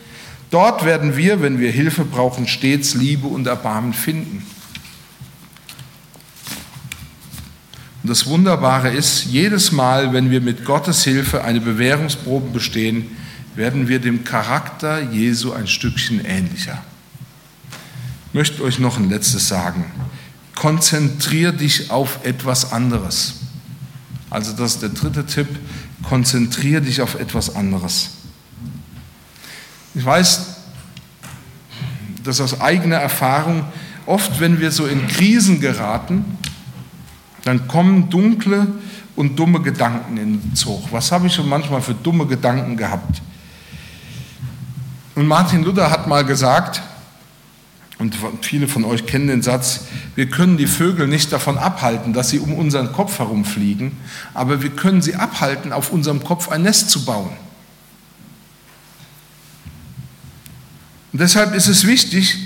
Dort 0.54 0.86
werden 0.86 1.18
wir, 1.18 1.42
wenn 1.42 1.60
wir 1.60 1.72
Hilfe 1.72 2.06
brauchen, 2.06 2.48
stets 2.48 2.94
Liebe 2.94 3.26
und 3.26 3.48
Erbarmen 3.48 3.94
finden. 3.94 4.46
Und 8.04 8.10
das 8.10 8.28
Wunderbare 8.28 8.90
ist, 8.90 9.26
jedes 9.26 9.72
Mal, 9.72 10.14
wenn 10.14 10.30
wir 10.30 10.42
mit 10.42 10.64
Gottes 10.64 11.04
Hilfe 11.04 11.44
eine 11.44 11.60
Bewährungsprobe 11.60 12.52
bestehen, 12.52 13.08
werden 13.56 13.88
wir 13.88 13.98
dem 13.98 14.24
Charakter 14.24 15.02
Jesu 15.02 15.54
ein 15.54 15.68
Stückchen 15.68 16.24
ähnlicher. 16.24 16.84
Ich 18.28 18.34
möchte 18.36 18.64
euch 18.64 18.78
noch 18.78 18.98
ein 18.98 19.10
letztes 19.10 19.48
sagen 19.48 19.86
konzentrier 20.56 21.52
dich 21.52 21.92
auf 21.92 22.20
etwas 22.24 22.72
anderes. 22.72 23.36
Also 24.30 24.54
das 24.54 24.76
ist 24.76 24.82
der 24.82 24.90
dritte 24.90 25.26
Tipp, 25.26 25.48
konzentrier 26.04 26.82
dich 26.82 27.02
auf 27.02 27.16
etwas 27.16 27.56
anderes. 27.56 28.12
Ich 29.96 30.04
weiß, 30.04 30.56
dass 32.24 32.42
aus 32.42 32.60
eigener 32.62 32.98
Erfahrung, 32.98 33.66
oft 34.06 34.40
wenn 34.40 34.60
wir 34.60 34.72
so 34.72 34.86
in 34.86 35.08
Krisen 35.08 35.60
geraten, 35.60 36.26
dann 37.44 37.68
kommen 37.68 38.10
dunkle 38.10 38.68
und 39.16 39.38
dumme 39.38 39.62
Gedanken 39.62 40.18
in 40.18 40.40
den 40.42 40.56
Zug. 40.56 40.92
Was 40.92 41.12
habe 41.12 41.28
ich 41.28 41.34
schon 41.36 41.48
manchmal 41.48 41.82
für 41.82 41.94
dumme 41.94 42.26
Gedanken 42.26 42.78
gehabt? 42.78 43.22
Und 45.16 45.28
Martin 45.28 45.64
Luther 45.64 45.92
hat 45.92 46.08
mal 46.08 46.26
gesagt, 46.26 46.82
und 48.00 48.18
viele 48.42 48.68
von 48.68 48.84
euch 48.86 49.06
kennen 49.06 49.28
den 49.28 49.44
Satz, 49.44 49.82
wir 50.16 50.28
können 50.28 50.58
die 50.58 50.66
Vögel 50.66 51.08
nicht 51.08 51.32
davon 51.32 51.58
abhalten, 51.60 52.14
dass 52.14 52.30
sie 52.30 52.40
um 52.40 52.54
unseren 52.54 52.92
Kopf 52.92 53.20
herumfliegen, 53.20 53.92
aber 54.34 54.64
wir 54.64 54.72
können 54.72 55.02
sie 55.04 55.16
abhalten, 55.16 55.72
auf 55.72 55.92
unserem 55.92 56.24
Kopf 56.24 56.50
ein 56.50 56.64
Nest 56.64 56.90
zu 56.90 57.06
bauen. 57.06 57.30
Und 61.14 61.22
deshalb 61.22 61.56
ist 61.56 61.68
es 61.68 61.86
wichtig, 61.86 62.40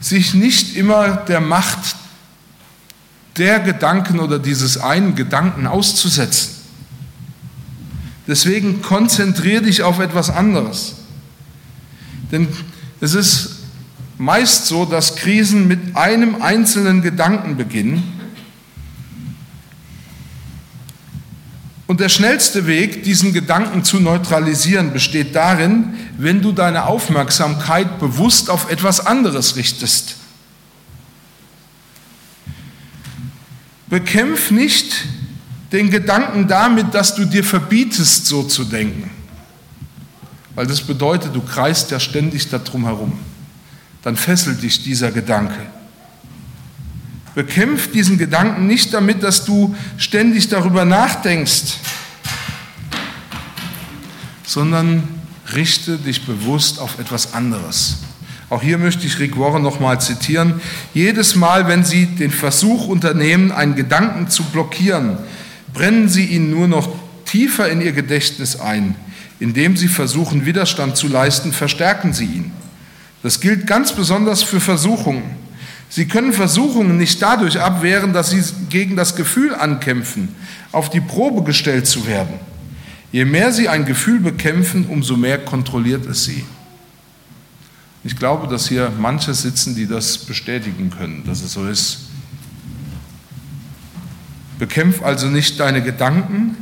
sich 0.00 0.34
nicht 0.34 0.76
immer 0.76 1.16
der 1.16 1.40
Macht 1.40 1.96
der 3.38 3.60
Gedanken 3.60 4.20
oder 4.20 4.38
dieses 4.38 4.78
einen 4.78 5.14
Gedanken 5.14 5.66
auszusetzen. 5.66 6.50
Deswegen 8.26 8.82
konzentriere 8.82 9.62
dich 9.62 9.82
auf 9.82 9.98
etwas 9.98 10.30
anderes. 10.30 10.96
Denn 12.32 12.48
es 13.00 13.14
ist 13.14 13.56
meist 14.18 14.66
so, 14.66 14.84
dass 14.84 15.16
Krisen 15.16 15.68
mit 15.68 15.96
einem 15.96 16.42
einzelnen 16.42 17.02
Gedanken 17.02 17.56
beginnen. 17.56 18.15
Und 21.86 22.00
der 22.00 22.08
schnellste 22.08 22.66
Weg, 22.66 23.04
diesen 23.04 23.32
Gedanken 23.32 23.84
zu 23.84 24.00
neutralisieren, 24.00 24.92
besteht 24.92 25.36
darin, 25.36 25.94
wenn 26.18 26.42
du 26.42 26.52
deine 26.52 26.86
Aufmerksamkeit 26.86 28.00
bewusst 28.00 28.50
auf 28.50 28.70
etwas 28.70 29.06
anderes 29.06 29.56
richtest. 29.56 30.16
Bekämpf 33.86 34.50
nicht 34.50 35.04
den 35.70 35.90
Gedanken 35.90 36.48
damit, 36.48 36.92
dass 36.92 37.14
du 37.14 37.24
dir 37.24 37.44
verbietest, 37.44 38.26
so 38.26 38.42
zu 38.42 38.64
denken. 38.64 39.10
Weil 40.56 40.66
das 40.66 40.80
bedeutet, 40.80 41.34
du 41.34 41.40
kreist 41.40 41.92
ja 41.92 42.00
ständig 42.00 42.48
darum 42.48 42.84
herum 42.84 43.18
dann 44.06 44.14
fesselt 44.14 44.62
dich 44.62 44.84
dieser 44.84 45.10
Gedanke. 45.10 45.66
Bekämpf 47.36 47.92
diesen 47.92 48.16
Gedanken 48.16 48.66
nicht 48.66 48.94
damit, 48.94 49.22
dass 49.22 49.44
du 49.44 49.76
ständig 49.98 50.48
darüber 50.48 50.86
nachdenkst, 50.86 51.74
sondern 54.46 55.06
richte 55.54 55.98
dich 55.98 56.24
bewusst 56.24 56.78
auf 56.78 56.98
etwas 56.98 57.34
anderes. 57.34 57.98
Auch 58.48 58.62
hier 58.62 58.78
möchte 58.78 59.06
ich 59.06 59.18
Rick 59.18 59.38
Warren 59.38 59.62
nochmal 59.62 60.00
zitieren. 60.00 60.62
Jedes 60.94 61.36
Mal, 61.36 61.68
wenn 61.68 61.84
Sie 61.84 62.06
den 62.06 62.30
Versuch 62.30 62.86
unternehmen, 62.88 63.52
einen 63.52 63.74
Gedanken 63.74 64.30
zu 64.30 64.42
blockieren, 64.44 65.18
brennen 65.74 66.08
Sie 66.08 66.24
ihn 66.24 66.48
nur 66.48 66.68
noch 66.68 66.88
tiefer 67.26 67.68
in 67.68 67.82
Ihr 67.82 67.92
Gedächtnis 67.92 68.58
ein. 68.58 68.94
Indem 69.40 69.76
Sie 69.76 69.88
versuchen, 69.88 70.46
Widerstand 70.46 70.96
zu 70.96 71.06
leisten, 71.06 71.52
verstärken 71.52 72.14
Sie 72.14 72.24
ihn. 72.24 72.52
Das 73.22 73.40
gilt 73.40 73.66
ganz 73.66 73.92
besonders 73.92 74.42
für 74.42 74.58
Versuchungen. 74.58 75.45
Sie 75.88 76.06
können 76.06 76.32
Versuchungen 76.32 76.96
nicht 76.96 77.22
dadurch 77.22 77.60
abwehren, 77.60 78.12
dass 78.12 78.30
sie 78.30 78.42
gegen 78.68 78.96
das 78.96 79.16
Gefühl 79.16 79.54
ankämpfen, 79.54 80.28
auf 80.72 80.90
die 80.90 81.00
Probe 81.00 81.42
gestellt 81.44 81.86
zu 81.86 82.06
werden. 82.06 82.34
Je 83.12 83.24
mehr 83.24 83.52
sie 83.52 83.68
ein 83.68 83.84
Gefühl 83.84 84.20
bekämpfen, 84.20 84.86
umso 84.86 85.16
mehr 85.16 85.38
kontrolliert 85.38 86.06
es 86.06 86.24
sie. 86.24 86.44
Ich 88.04 88.16
glaube, 88.16 88.46
dass 88.46 88.68
hier 88.68 88.92
manche 88.98 89.34
sitzen, 89.34 89.74
die 89.74 89.86
das 89.86 90.18
bestätigen 90.18 90.90
können, 90.90 91.24
dass 91.24 91.42
es 91.42 91.52
so 91.52 91.66
ist. 91.66 92.00
Bekämpf 94.58 95.02
also 95.02 95.26
nicht 95.28 95.58
deine 95.60 95.82
Gedanken, 95.82 96.56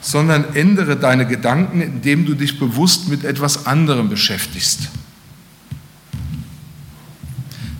sondern 0.00 0.54
ändere 0.54 0.96
deine 0.96 1.26
Gedanken, 1.26 1.80
indem 1.80 2.24
du 2.24 2.34
dich 2.34 2.58
bewusst 2.58 3.08
mit 3.08 3.24
etwas 3.24 3.66
anderem 3.66 4.08
beschäftigst. 4.08 4.88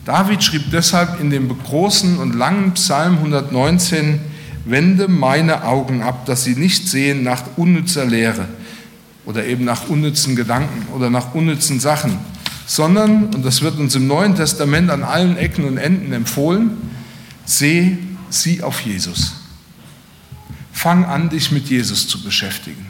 David 0.05 0.43
schrieb 0.43 0.71
deshalb 0.73 1.21
in 1.21 1.31
dem 1.31 1.49
großen 1.49 2.19
und 2.19 2.35
langen 2.35 2.73
Psalm 2.73 3.19
119, 3.19 4.21
wende 4.65 5.09
meine 5.09 5.65
Augen 5.65 6.03
ab, 6.03 6.27
dass 6.27 6.45
sie 6.45 6.55
nicht 6.55 6.89
sehen 6.89 7.23
nach 7.23 7.43
unnützer 7.57 8.05
Lehre 8.05 8.49
oder 9.27 9.45
eben 9.45 9.65
nach 9.65 9.89
unnützen 9.89 10.37
Gedanken 10.37 10.93
oder 10.95 11.11
nach 11.11 11.35
unnützen 11.35 11.81
Sachen, 11.81 12.19
sondern, 12.67 13.35
und 13.35 13.45
das 13.45 13.63
wird 13.63 13.79
uns 13.79 13.95
im 13.95 14.07
Neuen 14.07 14.35
Testament 14.35 14.91
an 14.91 15.03
allen 15.03 15.37
Ecken 15.37 15.65
und 15.65 15.77
Enden 15.77 16.13
empfohlen, 16.13 16.71
seh 17.45 17.99
sie 18.31 18.63
auf 18.63 18.81
Jesus. 18.81 19.35
Fang 20.73 21.05
an, 21.05 21.29
dich 21.29 21.53
mit 21.53 21.69
Jesus 21.69 22.09
zu 22.09 22.23
beschäftigen. 22.23 22.87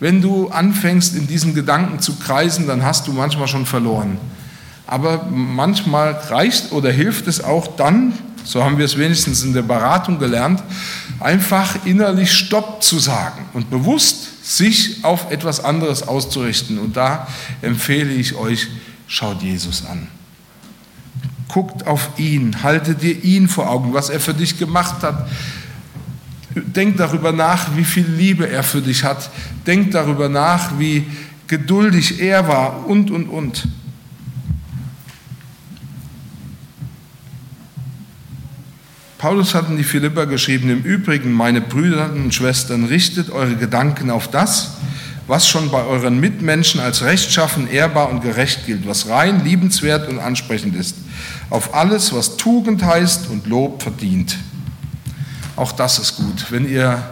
Wenn 0.00 0.22
du 0.22 0.48
anfängst, 0.48 1.16
in 1.16 1.26
diesen 1.26 1.54
Gedanken 1.54 1.98
zu 1.98 2.16
kreisen, 2.16 2.66
dann 2.66 2.84
hast 2.84 3.08
du 3.08 3.12
manchmal 3.12 3.48
schon 3.48 3.66
verloren. 3.66 4.16
Aber 4.88 5.28
manchmal 5.30 6.12
reicht 6.12 6.72
oder 6.72 6.90
hilft 6.90 7.26
es 7.26 7.44
auch 7.44 7.76
dann, 7.76 8.14
so 8.42 8.64
haben 8.64 8.78
wir 8.78 8.86
es 8.86 8.96
wenigstens 8.96 9.44
in 9.44 9.52
der 9.52 9.60
Beratung 9.60 10.18
gelernt, 10.18 10.62
einfach 11.20 11.84
innerlich 11.84 12.32
Stopp 12.32 12.82
zu 12.82 12.98
sagen 12.98 13.44
und 13.52 13.68
bewusst 13.68 14.56
sich 14.56 15.04
auf 15.04 15.30
etwas 15.30 15.62
anderes 15.62 16.08
auszurichten. 16.08 16.78
Und 16.78 16.96
da 16.96 17.28
empfehle 17.60 18.10
ich 18.10 18.34
euch, 18.34 18.68
schaut 19.06 19.42
Jesus 19.42 19.84
an. 19.84 20.06
Guckt 21.48 21.86
auf 21.86 22.08
ihn, 22.16 22.62
haltet 22.62 23.02
dir 23.02 23.22
ihn 23.22 23.46
vor 23.46 23.68
Augen, 23.68 23.92
was 23.92 24.08
er 24.08 24.20
für 24.20 24.32
dich 24.32 24.58
gemacht 24.58 25.02
hat. 25.02 25.28
Denk 26.54 26.96
darüber 26.96 27.32
nach, 27.32 27.76
wie 27.76 27.84
viel 27.84 28.06
Liebe 28.06 28.48
er 28.48 28.62
für 28.62 28.80
dich 28.80 29.04
hat. 29.04 29.28
Denk 29.66 29.90
darüber 29.90 30.30
nach, 30.30 30.78
wie 30.78 31.06
geduldig 31.46 32.22
er 32.22 32.48
war 32.48 32.86
und, 32.86 33.10
und, 33.10 33.28
und. 33.28 33.68
Paulus 39.18 39.52
hat 39.54 39.68
in 39.68 39.76
die 39.76 39.84
Philipper 39.84 40.26
geschrieben, 40.26 40.70
im 40.70 40.82
Übrigen, 40.82 41.32
meine 41.32 41.60
Brüder 41.60 42.12
und 42.12 42.32
Schwestern, 42.32 42.84
richtet 42.84 43.30
eure 43.30 43.56
Gedanken 43.56 44.10
auf 44.10 44.28
das, 44.28 44.76
was 45.26 45.48
schon 45.48 45.72
bei 45.72 45.84
euren 45.84 46.20
Mitmenschen 46.20 46.80
als 46.80 47.02
rechtschaffen, 47.02 47.68
ehrbar 47.68 48.10
und 48.10 48.22
gerecht 48.22 48.64
gilt, 48.66 48.86
was 48.86 49.08
rein, 49.08 49.44
liebenswert 49.44 50.08
und 50.08 50.20
ansprechend 50.20 50.76
ist, 50.76 50.94
auf 51.50 51.74
alles, 51.74 52.12
was 52.12 52.36
Tugend 52.36 52.84
heißt 52.84 53.28
und 53.28 53.48
Lob 53.48 53.82
verdient. 53.82 54.36
Auch 55.56 55.72
das 55.72 55.98
ist 55.98 56.16
gut. 56.16 56.46
Wenn 56.50 56.70
ihr 56.70 57.02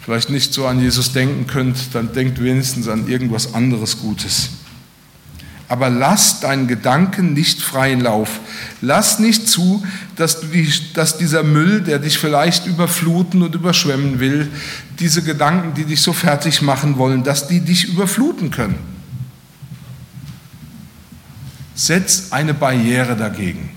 vielleicht 0.00 0.30
nicht 0.30 0.54
so 0.54 0.66
an 0.66 0.80
Jesus 0.80 1.12
denken 1.12 1.46
könnt, 1.46 1.94
dann 1.94 2.14
denkt 2.14 2.42
wenigstens 2.42 2.88
an 2.88 3.06
irgendwas 3.06 3.52
anderes 3.52 4.00
Gutes. 4.00 4.48
Aber 5.72 5.88
lass 5.88 6.40
deinen 6.40 6.68
Gedanken 6.68 7.32
nicht 7.32 7.62
freien 7.62 8.02
Lauf. 8.02 8.40
Lass 8.82 9.18
nicht 9.18 9.48
zu, 9.48 9.82
dass, 10.16 10.40
du 10.40 10.48
die, 10.48 10.70
dass 10.92 11.16
dieser 11.16 11.42
Müll, 11.44 11.80
der 11.80 11.98
dich 11.98 12.18
vielleicht 12.18 12.66
überfluten 12.66 13.40
und 13.42 13.54
überschwemmen 13.54 14.20
will, 14.20 14.50
diese 14.98 15.22
Gedanken, 15.22 15.72
die 15.72 15.86
dich 15.86 16.02
so 16.02 16.12
fertig 16.12 16.60
machen 16.60 16.98
wollen, 16.98 17.24
dass 17.24 17.48
die 17.48 17.60
dich 17.60 17.88
überfluten 17.88 18.50
können. 18.50 18.74
Setz 21.74 22.32
eine 22.32 22.52
Barriere 22.52 23.16
dagegen. 23.16 23.70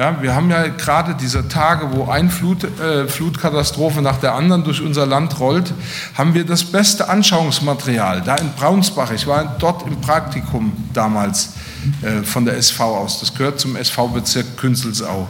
Ja, 0.00 0.22
wir 0.22 0.34
haben 0.34 0.48
ja 0.48 0.66
gerade 0.68 1.14
diese 1.14 1.46
Tage, 1.46 1.92
wo 1.92 2.06
eine 2.10 2.30
Flut, 2.30 2.64
äh, 2.64 3.06
Flutkatastrophe 3.06 4.00
nach 4.00 4.16
der 4.16 4.34
anderen 4.34 4.64
durch 4.64 4.80
unser 4.80 5.04
Land 5.04 5.38
rollt, 5.40 5.74
haben 6.14 6.32
wir 6.32 6.46
das 6.46 6.64
beste 6.64 7.10
Anschauungsmaterial. 7.10 8.22
Da 8.22 8.36
in 8.36 8.50
Braunsbach, 8.54 9.12
ich 9.12 9.26
war 9.26 9.56
dort 9.58 9.86
im 9.86 10.00
Praktikum 10.00 10.72
damals 10.94 11.52
äh, 12.00 12.22
von 12.22 12.46
der 12.46 12.56
SV 12.56 12.82
aus, 12.82 13.20
das 13.20 13.34
gehört 13.34 13.60
zum 13.60 13.76
SV-Bezirk 13.76 14.56
Künzelsau. 14.56 15.28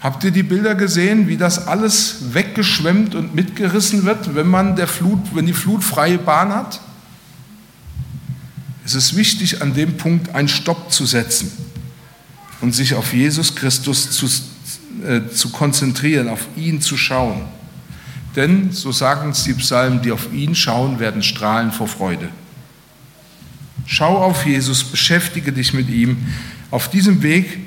Habt 0.00 0.24
ihr 0.24 0.32
die 0.32 0.42
Bilder 0.42 0.74
gesehen, 0.74 1.28
wie 1.28 1.36
das 1.36 1.68
alles 1.68 2.34
weggeschwemmt 2.34 3.14
und 3.14 3.36
mitgerissen 3.36 4.04
wird, 4.04 4.34
wenn 4.34 4.48
man 4.48 4.74
der 4.74 4.88
Flut, 4.88 5.20
wenn 5.32 5.46
die 5.46 5.52
Flut 5.52 5.84
freie 5.84 6.18
Bahn 6.18 6.52
hat? 6.52 6.80
Es 8.84 8.96
ist 8.96 9.14
wichtig, 9.14 9.62
an 9.62 9.74
dem 9.74 9.96
Punkt 9.96 10.34
einen 10.34 10.48
Stopp 10.48 10.90
zu 10.92 11.06
setzen 11.06 11.71
und 12.62 12.74
sich 12.74 12.94
auf 12.94 13.12
Jesus 13.12 13.54
Christus 13.54 14.10
zu, 14.12 14.26
äh, 15.04 15.28
zu 15.28 15.50
konzentrieren, 15.50 16.28
auf 16.28 16.46
ihn 16.56 16.80
zu 16.80 16.96
schauen. 16.96 17.42
Denn, 18.36 18.72
so 18.72 18.92
sagen 18.92 19.30
es 19.30 19.42
die 19.44 19.52
Psalmen, 19.54 20.00
die 20.00 20.12
auf 20.12 20.32
ihn 20.32 20.54
schauen, 20.54 20.98
werden 20.98 21.22
strahlen 21.22 21.72
vor 21.72 21.88
Freude. 21.88 22.28
Schau 23.84 24.16
auf 24.16 24.46
Jesus, 24.46 24.84
beschäftige 24.84 25.52
dich 25.52 25.74
mit 25.74 25.90
ihm. 25.90 26.24
Auf 26.70 26.88
diesem 26.88 27.22
Weg 27.22 27.58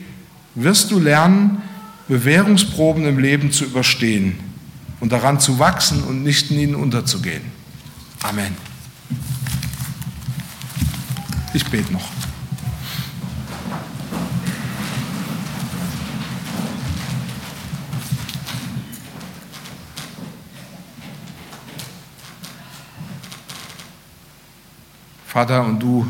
wirst 0.55 0.89
du 0.91 0.99
lernen, 0.99 1.61
Bewährungsproben 2.07 3.05
im 3.05 3.19
Leben 3.19 3.51
zu 3.51 3.65
überstehen 3.65 4.39
und 5.01 5.11
daran 5.11 5.39
zu 5.39 5.59
wachsen 5.59 6.03
und 6.03 6.23
nicht 6.23 6.51
in 6.51 6.59
ihnen 6.59 6.75
unterzugehen. 6.75 7.43
Amen. 8.23 8.55
Ich 11.53 11.65
bete 11.65 11.91
noch. 11.91 12.09
Vater, 25.35 25.65
und 25.65 25.81
du, 25.81 26.07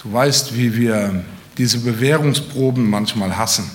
du 0.00 0.12
weißt, 0.12 0.56
wie 0.56 0.76
wir 0.76 1.24
diese 1.58 1.80
Bewährungsproben 1.80 2.88
manchmal 2.88 3.36
hassen. 3.36 3.68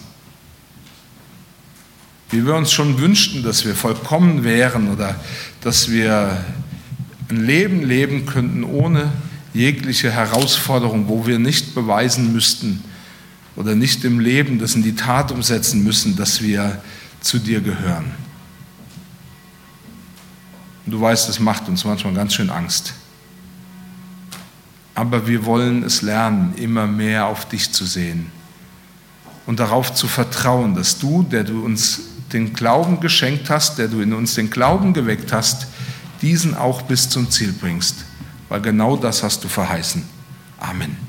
Wie 2.29 2.45
wir 2.45 2.55
uns 2.55 2.71
schon 2.71 3.01
wünschten, 3.01 3.43
dass 3.43 3.65
wir 3.65 3.75
vollkommen 3.75 4.45
wären 4.45 4.93
oder 4.93 5.19
dass 5.59 5.91
wir 5.91 6.41
ein 7.29 7.45
Leben 7.45 7.83
leben 7.83 8.25
könnten 8.27 8.63
ohne 8.63 9.11
jegliche 9.53 10.09
Herausforderung, 10.09 11.09
wo 11.09 11.27
wir 11.27 11.37
nicht 11.37 11.75
beweisen 11.75 12.31
müssten 12.31 12.81
oder 13.57 13.75
nicht 13.75 14.05
im 14.05 14.21
Leben 14.21 14.57
das 14.57 14.73
in 14.73 14.83
die 14.83 14.95
Tat 14.95 15.33
umsetzen 15.33 15.83
müssen, 15.83 16.15
dass 16.15 16.41
wir 16.41 16.81
zu 17.19 17.39
dir 17.39 17.59
gehören. 17.59 18.13
Und 20.85 20.93
du 20.93 21.01
weißt, 21.01 21.27
das 21.27 21.41
macht 21.41 21.67
uns 21.67 21.83
manchmal 21.83 22.13
ganz 22.13 22.35
schön 22.35 22.49
Angst. 22.49 22.93
Aber 24.99 25.27
wir 25.27 25.45
wollen 25.45 25.83
es 25.83 26.01
lernen, 26.01 26.53
immer 26.57 26.85
mehr 26.85 27.27
auf 27.27 27.47
dich 27.47 27.71
zu 27.71 27.85
sehen 27.85 28.29
und 29.45 29.61
darauf 29.61 29.93
zu 29.93 30.09
vertrauen, 30.09 30.75
dass 30.75 30.99
du, 30.99 31.23
der 31.23 31.45
du 31.45 31.63
uns 31.63 32.01
den 32.33 32.51
Glauben 32.51 32.99
geschenkt 32.99 33.49
hast, 33.49 33.77
der 33.77 33.87
du 33.87 34.01
in 34.01 34.11
uns 34.11 34.35
den 34.35 34.49
Glauben 34.49 34.91
geweckt 34.91 35.31
hast, 35.31 35.67
diesen 36.21 36.53
auch 36.53 36.81
bis 36.81 37.07
zum 37.07 37.31
Ziel 37.31 37.53
bringst, 37.53 38.03
weil 38.49 38.59
genau 38.59 38.97
das 38.97 39.23
hast 39.23 39.41
du 39.41 39.47
verheißen. 39.47 40.03
Amen. 40.59 41.08